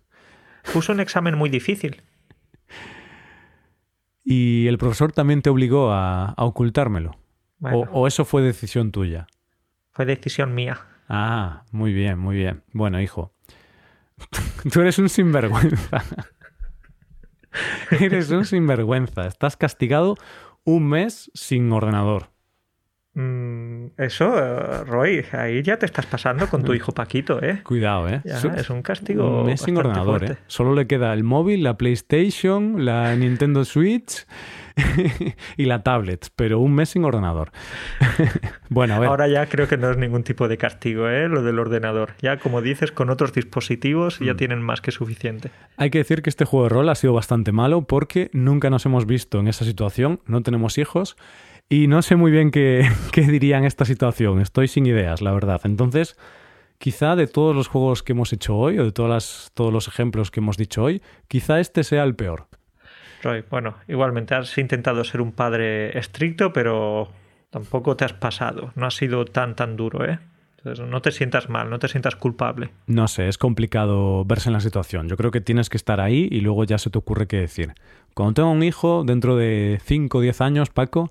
Puso 0.72 0.92
un 0.92 1.00
examen 1.00 1.36
muy 1.36 1.48
difícil. 1.50 2.02
¿Y 4.30 4.66
el 4.66 4.76
profesor 4.76 5.10
también 5.10 5.40
te 5.40 5.48
obligó 5.48 5.90
a, 5.90 6.32
a 6.32 6.44
ocultármelo? 6.44 7.16
Bueno. 7.60 7.78
O, 7.92 8.02
¿O 8.02 8.06
eso 8.06 8.26
fue 8.26 8.42
decisión 8.42 8.92
tuya? 8.92 9.26
Fue 9.90 10.04
decisión 10.04 10.54
mía. 10.54 10.78
Ah, 11.08 11.64
muy 11.72 11.94
bien, 11.94 12.18
muy 12.18 12.36
bien. 12.36 12.62
Bueno, 12.74 13.00
hijo. 13.00 13.32
Tú 14.70 14.82
eres 14.82 14.98
un 14.98 15.08
sinvergüenza. 15.08 16.04
eres 18.00 18.30
un 18.30 18.44
sinvergüenza. 18.44 19.26
Estás 19.26 19.56
castigado 19.56 20.16
un 20.62 20.86
mes 20.86 21.30
sin 21.32 21.72
ordenador. 21.72 22.28
Mm, 23.20 23.94
eso, 23.96 24.38
eh, 24.38 24.84
Roy, 24.84 25.24
ahí 25.32 25.60
ya 25.64 25.76
te 25.76 25.86
estás 25.86 26.06
pasando 26.06 26.46
con 26.48 26.62
tu 26.62 26.72
hijo 26.72 26.92
Paquito, 26.92 27.42
¿eh? 27.42 27.62
Cuidado, 27.64 28.08
¿eh? 28.08 28.20
Ya, 28.24 28.38
es 28.56 28.70
un 28.70 28.80
castigo. 28.80 29.40
un 29.40 29.46
mes 29.46 29.60
sin 29.60 29.76
ordenador, 29.76 30.22
¿eh? 30.22 30.36
Solo 30.46 30.72
le 30.72 30.86
queda 30.86 31.12
el 31.14 31.24
móvil, 31.24 31.64
la 31.64 31.76
PlayStation, 31.76 32.84
la 32.84 33.16
Nintendo 33.16 33.64
Switch 33.64 34.24
y 35.56 35.64
la 35.64 35.82
tablet, 35.82 36.28
pero 36.36 36.60
un 36.60 36.76
mes 36.76 36.90
sin 36.90 37.04
ordenador. 37.04 37.50
bueno, 38.68 38.94
a 38.94 38.98
ver. 39.00 39.08
Ahora 39.08 39.26
ya 39.26 39.46
creo 39.46 39.66
que 39.66 39.76
no 39.76 39.90
es 39.90 39.96
ningún 39.96 40.22
tipo 40.22 40.46
de 40.46 40.56
castigo, 40.56 41.08
¿eh? 41.08 41.28
Lo 41.28 41.42
del 41.42 41.58
ordenador. 41.58 42.12
Ya, 42.22 42.36
como 42.36 42.62
dices, 42.62 42.92
con 42.92 43.10
otros 43.10 43.32
dispositivos 43.32 44.20
Mm. 44.20 44.24
ya 44.24 44.34
tienen 44.36 44.62
más 44.62 44.80
que 44.80 44.92
suficiente. 44.92 45.50
Hay 45.76 45.90
que 45.90 45.98
decir 45.98 46.22
que 46.22 46.30
este 46.30 46.44
juego 46.44 46.66
de 46.66 46.68
rol 46.68 46.88
ha 46.88 46.94
sido 46.94 47.14
bastante 47.14 47.50
malo 47.50 47.82
porque 47.82 48.30
nunca 48.32 48.70
nos 48.70 48.86
hemos 48.86 49.06
visto 49.06 49.40
en 49.40 49.48
esa 49.48 49.64
situación, 49.64 50.20
no 50.26 50.40
tenemos 50.42 50.78
hijos 50.78 51.16
y 51.68 51.86
no 51.86 52.02
sé 52.02 52.16
muy 52.16 52.30
bien 52.30 52.50
qué, 52.50 52.88
qué 53.12 53.22
diría 53.22 53.58
en 53.58 53.64
esta 53.64 53.84
situación. 53.84 54.40
Estoy 54.40 54.68
sin 54.68 54.86
ideas, 54.86 55.20
la 55.22 55.32
verdad. 55.32 55.60
Entonces, 55.64 56.16
quizá 56.78 57.16
de 57.16 57.26
todos 57.26 57.54
los 57.54 57.68
juegos 57.68 58.02
que 58.02 58.12
hemos 58.12 58.32
hecho 58.32 58.56
hoy 58.56 58.78
o 58.78 58.84
de 58.84 58.92
todas 58.92 59.10
las- 59.10 59.50
todos 59.54 59.72
los 59.72 59.88
ejemplos 59.88 60.30
que 60.30 60.40
hemos 60.40 60.56
dicho 60.56 60.82
hoy, 60.84 61.02
quizá 61.28 61.60
este 61.60 61.84
sea 61.84 62.04
el 62.04 62.14
peor. 62.14 62.46
Roy, 63.22 63.44
bueno, 63.50 63.74
igualmente 63.88 64.34
has 64.34 64.56
intentado 64.58 65.02
ser 65.04 65.20
un 65.20 65.32
padre 65.32 65.98
estricto, 65.98 66.52
pero 66.52 67.08
tampoco 67.50 67.96
te 67.96 68.04
has 68.04 68.12
pasado. 68.12 68.70
No 68.76 68.86
has 68.86 68.94
sido 68.94 69.24
tan, 69.24 69.56
tan 69.56 69.76
duro, 69.76 70.04
¿eh? 70.08 70.20
Entonces, 70.58 70.86
no 70.86 71.02
te 71.02 71.10
sientas 71.12 71.48
mal, 71.48 71.68
no 71.70 71.78
te 71.78 71.88
sientas 71.88 72.14
culpable. 72.16 72.70
No 72.86 73.08
sé, 73.08 73.28
es 73.28 73.38
complicado 73.38 74.24
verse 74.24 74.48
en 74.48 74.52
la 74.52 74.60
situación. 74.60 75.08
Yo 75.08 75.16
creo 75.16 75.30
que 75.30 75.40
tienes 75.40 75.68
que 75.68 75.76
estar 75.76 76.00
ahí 76.00 76.28
y 76.30 76.40
luego 76.40 76.64
ya 76.64 76.78
se 76.78 76.90
te 76.90 76.98
ocurre 76.98 77.26
qué 77.26 77.38
decir. 77.38 77.74
Cuando 78.14 78.34
tenga 78.34 78.48
un 78.50 78.62
hijo, 78.62 79.02
dentro 79.04 79.36
de 79.36 79.80
5 79.84 80.18
o 80.18 80.20
10 80.20 80.40
años, 80.40 80.70
Paco, 80.70 81.10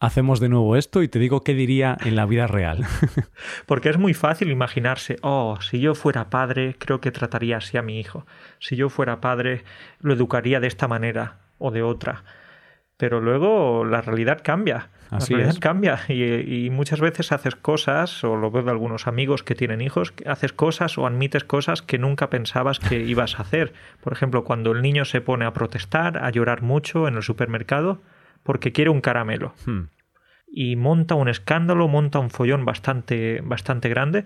hacemos 0.00 0.40
de 0.40 0.48
nuevo 0.48 0.76
esto 0.76 1.02
y 1.02 1.08
te 1.08 1.18
digo 1.18 1.42
qué 1.42 1.54
diría 1.54 1.96
en 2.04 2.16
la 2.16 2.26
vida 2.26 2.46
real. 2.46 2.86
Porque 3.66 3.90
es 3.90 3.98
muy 3.98 4.14
fácil 4.14 4.50
imaginarse, 4.50 5.18
oh, 5.20 5.58
si 5.60 5.78
yo 5.78 5.94
fuera 5.94 6.30
padre, 6.30 6.74
creo 6.78 7.00
que 7.00 7.12
trataría 7.12 7.58
así 7.58 7.76
a 7.76 7.82
mi 7.82 8.00
hijo. 8.00 8.26
Si 8.58 8.76
yo 8.76 8.88
fuera 8.88 9.20
padre, 9.20 9.62
lo 10.00 10.14
educaría 10.14 10.58
de 10.58 10.66
esta 10.66 10.88
manera 10.88 11.36
o 11.58 11.70
de 11.70 11.82
otra. 11.82 12.24
Pero 12.96 13.20
luego 13.20 13.84
la 13.84 14.00
realidad 14.00 14.40
cambia. 14.42 14.88
Así 15.10 15.32
la 15.32 15.38
realidad 15.38 15.54
es. 15.54 15.60
cambia 15.60 16.00
y, 16.08 16.64
y 16.66 16.70
muchas 16.70 17.00
veces 17.00 17.32
haces 17.32 17.56
cosas, 17.56 18.24
o 18.24 18.36
lo 18.36 18.50
veo 18.50 18.62
de 18.62 18.70
algunos 18.70 19.06
amigos 19.06 19.42
que 19.42 19.54
tienen 19.54 19.82
hijos, 19.82 20.14
haces 20.24 20.52
cosas 20.52 20.96
o 20.96 21.06
admites 21.06 21.44
cosas 21.44 21.82
que 21.82 21.98
nunca 21.98 22.30
pensabas 22.30 22.78
que 22.78 23.00
ibas 23.00 23.38
a 23.38 23.42
hacer. 23.42 23.74
Por 24.00 24.14
ejemplo, 24.14 24.44
cuando 24.44 24.72
el 24.72 24.80
niño 24.80 25.04
se 25.04 25.20
pone 25.20 25.44
a 25.44 25.52
protestar, 25.52 26.24
a 26.24 26.30
llorar 26.30 26.62
mucho 26.62 27.06
en 27.06 27.16
el 27.16 27.22
supermercado 27.22 28.00
porque 28.42 28.72
quiere 28.72 28.90
un 28.90 29.00
caramelo 29.00 29.54
Hmm. 29.66 29.84
y 30.46 30.76
monta 30.76 31.14
un 31.14 31.28
escándalo, 31.28 31.88
monta 31.88 32.18
un 32.18 32.30
follón 32.30 32.64
bastante, 32.64 33.40
bastante 33.42 33.88
grande. 33.88 34.24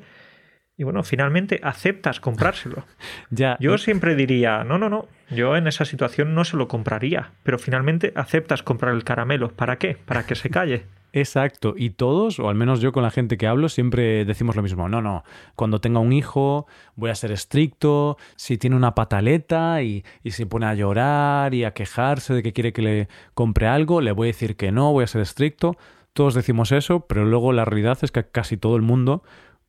Y 0.77 0.83
bueno, 0.83 1.05
finalmente 1.05 1.61
aceptas 1.63 2.19
comprárselo. 2.19 2.85
Ya, 3.31 3.57
Yo 3.61 3.79
siempre 3.79 4.17
diría, 4.17 4.65
no, 4.65 4.77
no, 4.79 4.89
no, 4.89 5.07
yo 5.31 5.57
en 5.57 5.67
esa 5.69 5.85
situación 5.85 6.35
no 6.35 6.45
se 6.45 6.57
lo 6.57 6.67
compraría, 6.67 7.31
pero 7.45 7.59
finalmente 7.59 8.13
aceptas 8.17 8.63
comprar 8.65 8.93
el 8.95 9.05
caramelo. 9.05 9.51
¿Para 9.51 9.77
qué? 9.77 9.97
Para 10.05 10.27
que 10.27 10.35
se 10.35 10.51
calle. 10.51 10.87
Exacto, 11.17 11.75
y 11.77 11.91
todos, 11.91 12.41
o 12.41 12.49
al 12.49 12.57
menos 12.57 12.81
yo 12.81 12.91
con 12.91 13.05
la 13.05 13.11
gente 13.13 13.37
que 13.37 13.47
hablo, 13.47 13.69
siempre 13.69 14.25
decimos 14.25 14.57
lo 14.57 14.63
mismo. 14.65 14.89
No, 14.89 15.01
no, 15.01 15.23
cuando 15.55 15.81
tenga 15.81 16.01
un 16.01 16.13
hijo 16.13 16.67
voy 16.97 17.11
a 17.11 17.15
ser 17.15 17.31
estricto, 17.31 18.17
si 18.35 18.59
tiene 18.59 18.75
una 18.75 18.97
pataleta 18.97 19.81
y, 19.83 20.05
y 20.25 20.33
se 20.33 20.45
pone 20.47 20.67
a 20.67 20.75
llorar 20.75 21.55
y 21.55 21.63
a 21.63 21.73
quejarse 21.73 22.35
de 22.35 22.43
que 22.43 22.53
quiere 22.53 22.73
que 22.73 22.83
le 22.83 23.09
compre 23.33 23.69
algo, 23.69 24.01
le 24.01 24.11
voy 24.11 24.27
a 24.27 24.33
decir 24.33 24.57
que 24.57 24.73
no, 24.73 24.91
voy 24.91 25.05
a 25.05 25.07
ser 25.07 25.21
estricto. 25.21 25.77
Todos 26.15 26.35
decimos 26.35 26.73
eso, 26.73 27.07
pero 27.07 27.25
luego 27.25 27.53
la 27.53 27.65
realidad 27.65 27.97
es 28.03 28.11
que 28.11 28.25
casi 28.25 28.57
todo 28.57 28.75
el 28.75 28.83
mundo 28.83 29.23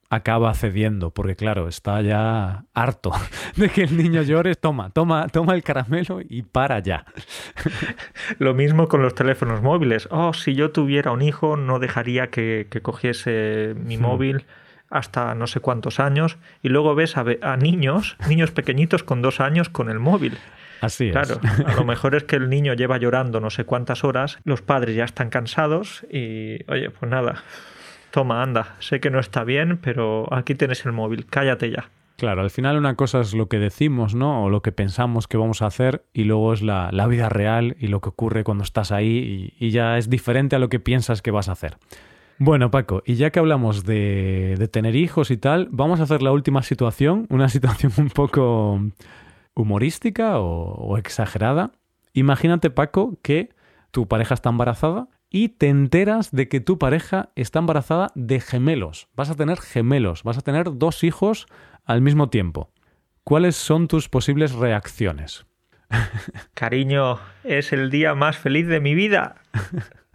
acaba 0.10 0.54
cediendo, 0.54 1.10
porque 1.12 1.36
claro, 1.36 1.68
está 1.68 2.02
ya 2.02 2.66
harto 2.74 3.12
de 3.56 3.70
que 3.70 3.84
el 3.84 3.98
niño 3.98 4.22
llore, 4.22 4.56
toma, 4.56 4.90
toma, 4.92 5.28
toma 5.30 5.56
el 5.56 5.64
caramelo 5.64 6.20
y 6.22 6.44
para 6.44 6.80
ya. 6.80 7.06
Lo 8.40 8.54
mismo 8.54 8.88
con 8.88 9.02
los 9.02 9.16
teléfonos 9.16 9.62
móviles. 9.62 10.08
Oh, 10.12 10.34
si 10.34 10.54
yo 10.56 10.72
tuviera 10.72 11.12
un 11.12 11.22
hijo, 11.22 11.58
no 11.58 11.80
dejaría 11.80 12.28
que, 12.28 12.68
que 12.70 12.82
cogiese 12.82 13.74
mi 13.78 13.98
Hmm. 13.98 14.02
móvil 14.02 14.46
hasta 14.90 15.34
no 15.36 15.48
sé 15.48 15.60
cuántos 15.60 16.00
años. 16.00 16.38
Y 16.62 16.70
luego 16.70 16.96
ves 16.96 17.18
a, 17.18 17.26
a 17.42 17.58
niños, 17.58 18.16
niños 18.30 18.52
pequeñitos 18.52 19.04
con 19.04 19.22
dos 19.22 19.40
años 19.40 19.70
con 19.70 19.90
el 19.90 20.00
móvil. 20.00 20.38
Así 20.82 21.08
es. 21.08 21.12
Claro, 21.14 21.40
a 21.66 21.74
lo 21.74 21.86
mejor 21.86 22.16
es 22.16 22.24
que 22.26 22.36
el 22.36 22.50
niño 22.50 22.74
lleva 22.74 22.98
llorando 22.98 23.40
no 23.40 23.50
sé 23.50 23.64
cuántas 23.64 24.04
horas, 24.04 24.38
los 24.44 24.62
padres 24.62 24.96
ya 24.96 25.06
están 25.06 25.30
cansados 25.30 26.06
y, 26.12 26.60
oye, 26.70 26.90
pues 26.92 27.10
nada, 27.10 27.44
toma, 28.16 28.42
anda, 28.42 28.78
sé 28.80 29.02
que 29.02 29.10
no 29.10 29.20
está 29.20 29.44
bien, 29.44 29.78
pero 29.78 30.34
aquí 30.34 30.56
tienes 30.56 30.86
el 30.86 30.94
móvil, 30.94 31.26
cállate 31.26 31.70
ya. 31.70 31.90
Claro, 32.16 32.44
al 32.44 32.50
final 32.50 32.78
una 32.78 32.96
cosa 32.96 33.20
es 33.20 33.34
lo 33.34 33.50
que 33.50 33.60
decimos, 33.60 34.16
¿no? 34.16 34.46
O 34.46 34.50
lo 34.50 34.62
que 34.62 34.72
pensamos 34.72 35.28
que 35.28 35.36
vamos 35.36 35.62
a 35.62 35.66
hacer 35.66 36.06
y 36.14 36.24
luego 36.24 36.54
es 36.54 36.62
la, 36.62 36.92
la 36.94 37.08
vida 37.08 37.28
real 37.28 37.76
y 37.78 37.88
lo 37.88 38.00
que 38.00 38.08
ocurre 38.08 38.46
cuando 38.46 38.64
estás 38.64 38.94
ahí 38.94 39.54
y, 39.60 39.72
ya 39.72 39.98
es 39.98 40.10
diferente 40.10 40.56
a 40.56 40.60
lo 40.60 40.70
que 40.70 40.80
piensas 40.80 41.22
que 41.22 41.32
vas 41.32 41.50
a 41.50 41.52
hacer. 41.52 41.76
Bueno, 42.38 42.72
Paco, 42.72 43.04
y 43.06 43.16
ya 43.16 43.32
que 43.32 43.40
hablamos 43.40 43.84
de, 43.84 44.56
de 44.58 44.68
tener 44.70 44.96
hijos 44.96 45.30
y 45.30 45.36
tal, 45.36 45.68
vamos 45.72 46.00
a 46.00 46.04
hacer 46.04 46.22
la 46.22 46.32
última 46.32 46.64
situación, 46.64 47.28
una 47.30 47.50
situación 47.56 47.92
un 47.98 48.10
poco 48.12 48.80
humorística 49.56 50.40
o 50.40 50.98
exagerada. 50.98 51.72
Imagínate, 52.14 52.70
Paco, 52.70 53.18
que 53.22 53.50
tu 53.92 54.08
pareja 54.08 54.36
está 54.36 54.52
embarazada 54.52 55.10
y 55.30 55.50
te 55.50 55.68
enteras 55.70 56.32
de 56.32 56.48
que 56.48 56.60
tu 56.60 56.78
pareja 56.78 57.30
está 57.36 57.60
embarazada 57.60 58.12
de 58.16 58.40
gemelos. 58.40 59.08
Vas 59.16 59.30
a 59.30 59.36
tener 59.36 59.60
gemelos, 59.60 60.24
vas 60.24 60.38
a 60.38 60.42
tener 60.42 60.78
dos 60.78 61.04
hijos 61.04 61.48
al 61.84 62.02
mismo 62.02 62.30
tiempo. 62.30 62.72
¿Cuáles 63.24 63.56
son 63.56 63.88
tus 63.88 64.08
posibles 64.08 64.54
reacciones? 64.54 65.46
Cariño, 66.54 67.20
es 67.44 67.74
el 67.74 67.90
día 67.90 68.16
más 68.16 68.38
feliz 68.38 68.68
de 68.68 68.80
mi 68.80 68.96
vida. 68.96 69.36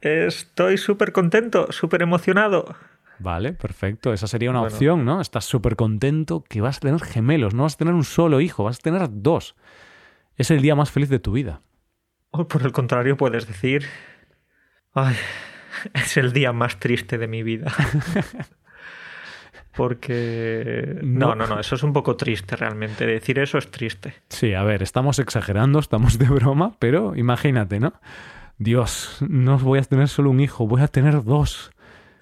Estoy 0.01 0.79
súper 0.79 1.13
contento, 1.13 1.71
súper 1.71 2.03
emocionado. 2.03 2.75
Vale, 3.19 3.53
perfecto. 3.53 4.13
Esa 4.13 4.27
sería 4.27 4.51
una 4.51 4.61
Bueno. 4.61 4.75
opción, 4.75 5.05
¿no? 5.05 5.21
Estás 5.21 5.45
súper 5.45 5.77
contento 5.77 6.43
que 6.49 6.61
vas 6.63 6.79
a 6.79 6.81
tener 6.81 7.01
gemelos, 7.03 7.53
no 7.55 7.65
vas 7.65 7.75
a 7.75 7.79
tener 7.79 7.93
un 7.95 8.05
solo 8.05 8.41
hijo, 8.41 8.65
vas 8.65 8.79
a 8.79 8.83
tener 8.83 9.09
dos. 9.11 9.57
Es 10.37 10.51
el 10.51 10.63
día 10.63 10.75
más 10.75 10.91
feliz 10.91 11.11
de 11.11 11.19
tu 11.19 11.33
vida. 11.33 11.61
O 12.31 12.49
por 12.49 12.63
el 12.63 12.73
contrario, 12.73 13.17
puedes 13.17 13.47
decir, 13.47 13.85
ay, 14.95 15.17
es 15.95 16.17
el 16.17 16.33
día 16.33 16.53
más 16.53 16.79
triste 16.79 17.19
de 17.19 17.29
mi 17.29 17.43
vida. 17.43 17.73
Porque... 19.77 20.99
No. 21.03 21.35
No, 21.35 21.47
no, 21.47 21.61
eso 21.61 21.77
es 21.77 21.83
un 21.83 21.93
poco 21.93 22.17
triste 22.17 22.57
realmente. 22.57 23.07
Decir 23.07 23.39
eso 23.39 23.57
es 23.57 23.71
triste. 23.71 24.15
Sí, 24.29 24.53
a 24.53 24.65
ver, 24.65 24.83
estamos 24.83 25.19
exagerando, 25.19 25.79
estamos 25.79 26.19
de 26.19 26.27
broma, 26.27 26.75
pero 26.79 27.15
imagínate, 27.15 27.79
¿no? 27.79 27.95
Dios, 28.59 29.19
no 29.27 29.59
voy 29.59 29.79
a 29.79 29.83
tener 29.83 30.09
solo 30.09 30.31
un 30.31 30.41
hijo, 30.41 30.67
voy 30.67 30.83
a 30.83 30.89
tener 30.89 31.23
dos. 31.25 31.71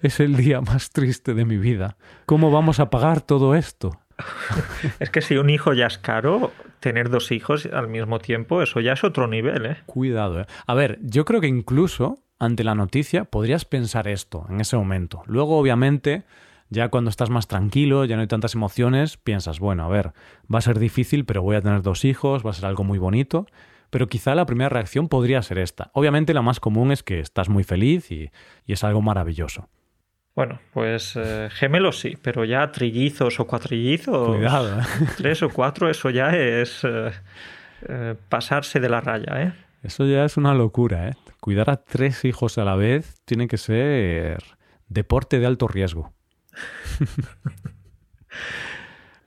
Es 0.01 0.21
el 0.21 0.37
día 0.37 0.61
más 0.61 0.91
triste 0.91 1.33
de 1.33 1.43
mi 1.43 1.57
vida. 1.57 1.97
¿Cómo 2.25 2.51
vamos 2.51 2.79
a 2.79 2.89
pagar 2.89 3.21
todo 3.21 3.55
esto? 3.55 3.99
Es 4.99 5.09
que 5.09 5.21
si 5.21 5.37
un 5.37 5.49
hijo 5.49 5.73
ya 5.73 5.87
es 5.87 5.97
caro, 5.97 6.51
tener 6.79 7.09
dos 7.09 7.31
hijos 7.31 7.67
al 7.71 7.87
mismo 7.87 8.19
tiempo, 8.19 8.61
eso 8.61 8.79
ya 8.79 8.93
es 8.93 9.03
otro 9.03 9.27
nivel, 9.27 9.65
¿eh? 9.65 9.77
Cuidado, 9.85 10.41
¿eh? 10.41 10.45
A 10.67 10.73
ver, 10.73 10.99
yo 11.01 11.25
creo 11.25 11.41
que 11.41 11.47
incluso 11.47 12.19
ante 12.39 12.63
la 12.63 12.75
noticia 12.75 13.25
podrías 13.25 13.65
pensar 13.65 14.07
esto 14.07 14.45
en 14.49 14.61
ese 14.61 14.77
momento. 14.77 15.23
Luego, 15.25 15.57
obviamente, 15.59 16.23
ya 16.69 16.89
cuando 16.89 17.09
estás 17.09 17.29
más 17.29 17.47
tranquilo, 17.47 18.05
ya 18.05 18.15
no 18.15 18.21
hay 18.21 18.27
tantas 18.27 18.55
emociones, 18.55 19.17
piensas, 19.17 19.59
bueno, 19.59 19.83
a 19.83 19.89
ver, 19.89 20.13
va 20.53 20.59
a 20.59 20.61
ser 20.61 20.79
difícil, 20.79 21.25
pero 21.25 21.41
voy 21.41 21.55
a 21.55 21.61
tener 21.61 21.81
dos 21.81 22.05
hijos, 22.05 22.45
va 22.45 22.51
a 22.51 22.53
ser 22.53 22.65
algo 22.65 22.83
muy 22.83 22.97
bonito. 22.97 23.45
Pero 23.89 24.07
quizá 24.07 24.35
la 24.35 24.45
primera 24.45 24.69
reacción 24.69 25.09
podría 25.09 25.41
ser 25.41 25.57
esta. 25.57 25.89
Obviamente 25.93 26.35
la 26.35 26.43
más 26.43 26.59
común 26.59 26.91
es 26.91 27.01
que 27.01 27.19
estás 27.19 27.49
muy 27.49 27.63
feliz 27.63 28.11
y, 28.11 28.29
y 28.65 28.73
es 28.73 28.83
algo 28.83 29.01
maravilloso. 29.01 29.67
Bueno, 30.35 30.59
pues 30.73 31.15
eh, 31.15 31.49
gemelos 31.51 31.99
sí, 31.99 32.17
pero 32.21 32.45
ya 32.45 32.71
trillizos 32.71 33.39
o 33.39 33.47
cuatrillizos, 33.47 34.37
Cuidado, 34.37 34.79
¿eh? 34.79 34.83
tres 35.17 35.41
o 35.41 35.49
cuatro, 35.49 35.89
eso 35.89 36.09
ya 36.11 36.29
es 36.29 36.83
eh, 36.83 37.11
eh, 37.87 38.15
pasarse 38.29 38.79
de 38.79 38.89
la 38.89 39.01
raya, 39.01 39.41
¿eh? 39.41 39.53
Eso 39.83 40.05
ya 40.05 40.23
es 40.23 40.37
una 40.37 40.53
locura, 40.53 41.09
¿eh? 41.09 41.13
Cuidar 41.39 41.69
a 41.69 41.83
tres 41.83 42.25
hijos 42.25 42.57
a 42.57 42.65
la 42.65 42.75
vez 42.75 43.21
tiene 43.25 43.47
que 43.47 43.57
ser 43.57 44.43
deporte 44.87 45.39
de 45.39 45.45
alto 45.45 45.67
riesgo. 45.67 46.13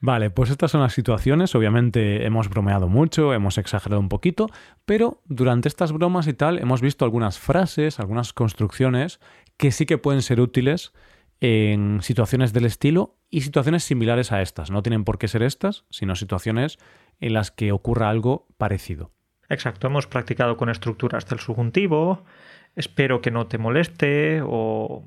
Vale, 0.04 0.30
pues 0.30 0.50
estas 0.50 0.72
son 0.72 0.80
las 0.80 0.94
situaciones. 0.94 1.54
Obviamente 1.54 2.26
hemos 2.26 2.48
bromeado 2.48 2.88
mucho, 2.88 3.32
hemos 3.32 3.56
exagerado 3.56 4.00
un 4.00 4.08
poquito, 4.08 4.48
pero 4.84 5.22
durante 5.26 5.68
estas 5.68 5.92
bromas 5.92 6.26
y 6.26 6.32
tal 6.34 6.58
hemos 6.58 6.80
visto 6.80 7.04
algunas 7.04 7.38
frases, 7.38 8.00
algunas 8.00 8.32
construcciones 8.32 9.20
que 9.56 9.70
sí 9.70 9.86
que 9.86 9.98
pueden 9.98 10.22
ser 10.22 10.40
útiles 10.40 10.92
en 11.40 12.00
situaciones 12.02 12.52
del 12.52 12.64
estilo 12.64 13.16
y 13.30 13.42
situaciones 13.42 13.84
similares 13.84 14.32
a 14.32 14.42
estas. 14.42 14.72
No 14.72 14.82
tienen 14.82 15.04
por 15.04 15.18
qué 15.18 15.28
ser 15.28 15.44
estas, 15.44 15.84
sino 15.90 16.16
situaciones 16.16 16.78
en 17.20 17.34
las 17.34 17.52
que 17.52 17.70
ocurra 17.70 18.10
algo 18.10 18.48
parecido. 18.58 19.12
Exacto, 19.52 19.86
hemos 19.86 20.06
practicado 20.06 20.56
con 20.56 20.70
estructuras 20.70 21.26
del 21.28 21.38
subjuntivo, 21.38 22.24
espero 22.74 23.20
que 23.20 23.30
no 23.30 23.48
te 23.48 23.58
moleste 23.58 24.40
o, 24.42 25.04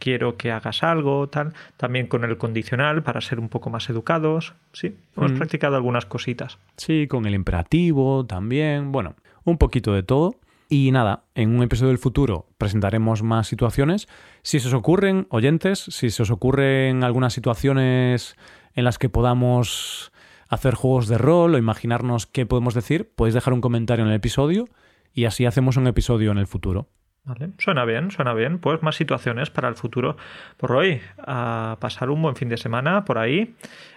quiero 0.00 0.36
que 0.36 0.50
hagas 0.50 0.82
algo, 0.82 1.28
tal. 1.28 1.52
También 1.76 2.08
con 2.08 2.24
el 2.24 2.36
condicional 2.36 3.04
para 3.04 3.20
ser 3.20 3.38
un 3.38 3.48
poco 3.48 3.70
más 3.70 3.88
educados. 3.88 4.54
Sí, 4.72 4.96
hemos 5.16 5.30
mm. 5.30 5.36
practicado 5.36 5.76
algunas 5.76 6.06
cositas. 6.06 6.58
Sí, 6.76 7.06
con 7.06 7.24
el 7.26 7.34
imperativo 7.34 8.26
también. 8.26 8.90
Bueno, 8.90 9.14
un 9.44 9.58
poquito 9.58 9.92
de 9.92 10.02
todo. 10.02 10.34
Y 10.68 10.90
nada, 10.90 11.22
en 11.36 11.54
un 11.54 11.62
episodio 11.62 11.90
del 11.90 11.98
futuro 11.98 12.46
presentaremos 12.58 13.22
más 13.22 13.46
situaciones. 13.46 14.08
Si 14.42 14.58
se 14.58 14.66
os 14.66 14.74
ocurren, 14.74 15.28
oyentes, 15.30 15.78
si 15.78 16.10
se 16.10 16.22
os 16.22 16.32
ocurren 16.32 17.04
algunas 17.04 17.32
situaciones 17.32 18.36
en 18.74 18.82
las 18.82 18.98
que 18.98 19.08
podamos 19.08 20.10
hacer 20.54 20.74
juegos 20.74 21.08
de 21.08 21.18
rol 21.18 21.54
o 21.54 21.58
imaginarnos 21.58 22.26
qué 22.26 22.46
podemos 22.46 22.74
decir, 22.74 23.10
podéis 23.14 23.34
dejar 23.34 23.52
un 23.52 23.60
comentario 23.60 24.04
en 24.04 24.10
el 24.10 24.16
episodio 24.16 24.68
y 25.12 25.26
así 25.26 25.46
hacemos 25.46 25.76
un 25.76 25.86
episodio 25.86 26.32
en 26.32 26.38
el 26.38 26.46
futuro. 26.46 26.88
Vale, 27.24 27.52
suena 27.58 27.84
bien, 27.86 28.10
suena 28.10 28.34
bien. 28.34 28.58
Pues 28.58 28.82
más 28.82 28.96
situaciones 28.96 29.48
para 29.50 29.68
el 29.68 29.76
futuro. 29.76 30.16
Por 30.58 30.72
hoy, 30.72 31.00
a 31.18 31.78
pasar 31.80 32.10
un 32.10 32.20
buen 32.20 32.36
fin 32.36 32.50
de 32.50 32.58
semana 32.58 33.04
por 33.06 33.18
ahí. 33.18 33.54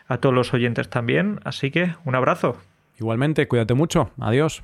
A 0.08 0.20
todos 0.20 0.34
los 0.34 0.54
oyentes 0.54 0.90
también. 0.90 1.42
Así 1.44 1.70
que 1.70 1.94
un 2.06 2.16
abrazo. 2.16 2.58
Igualmente, 2.98 3.48
cuídate 3.48 3.74
mucho. 3.74 4.12
Adiós. 4.18 4.64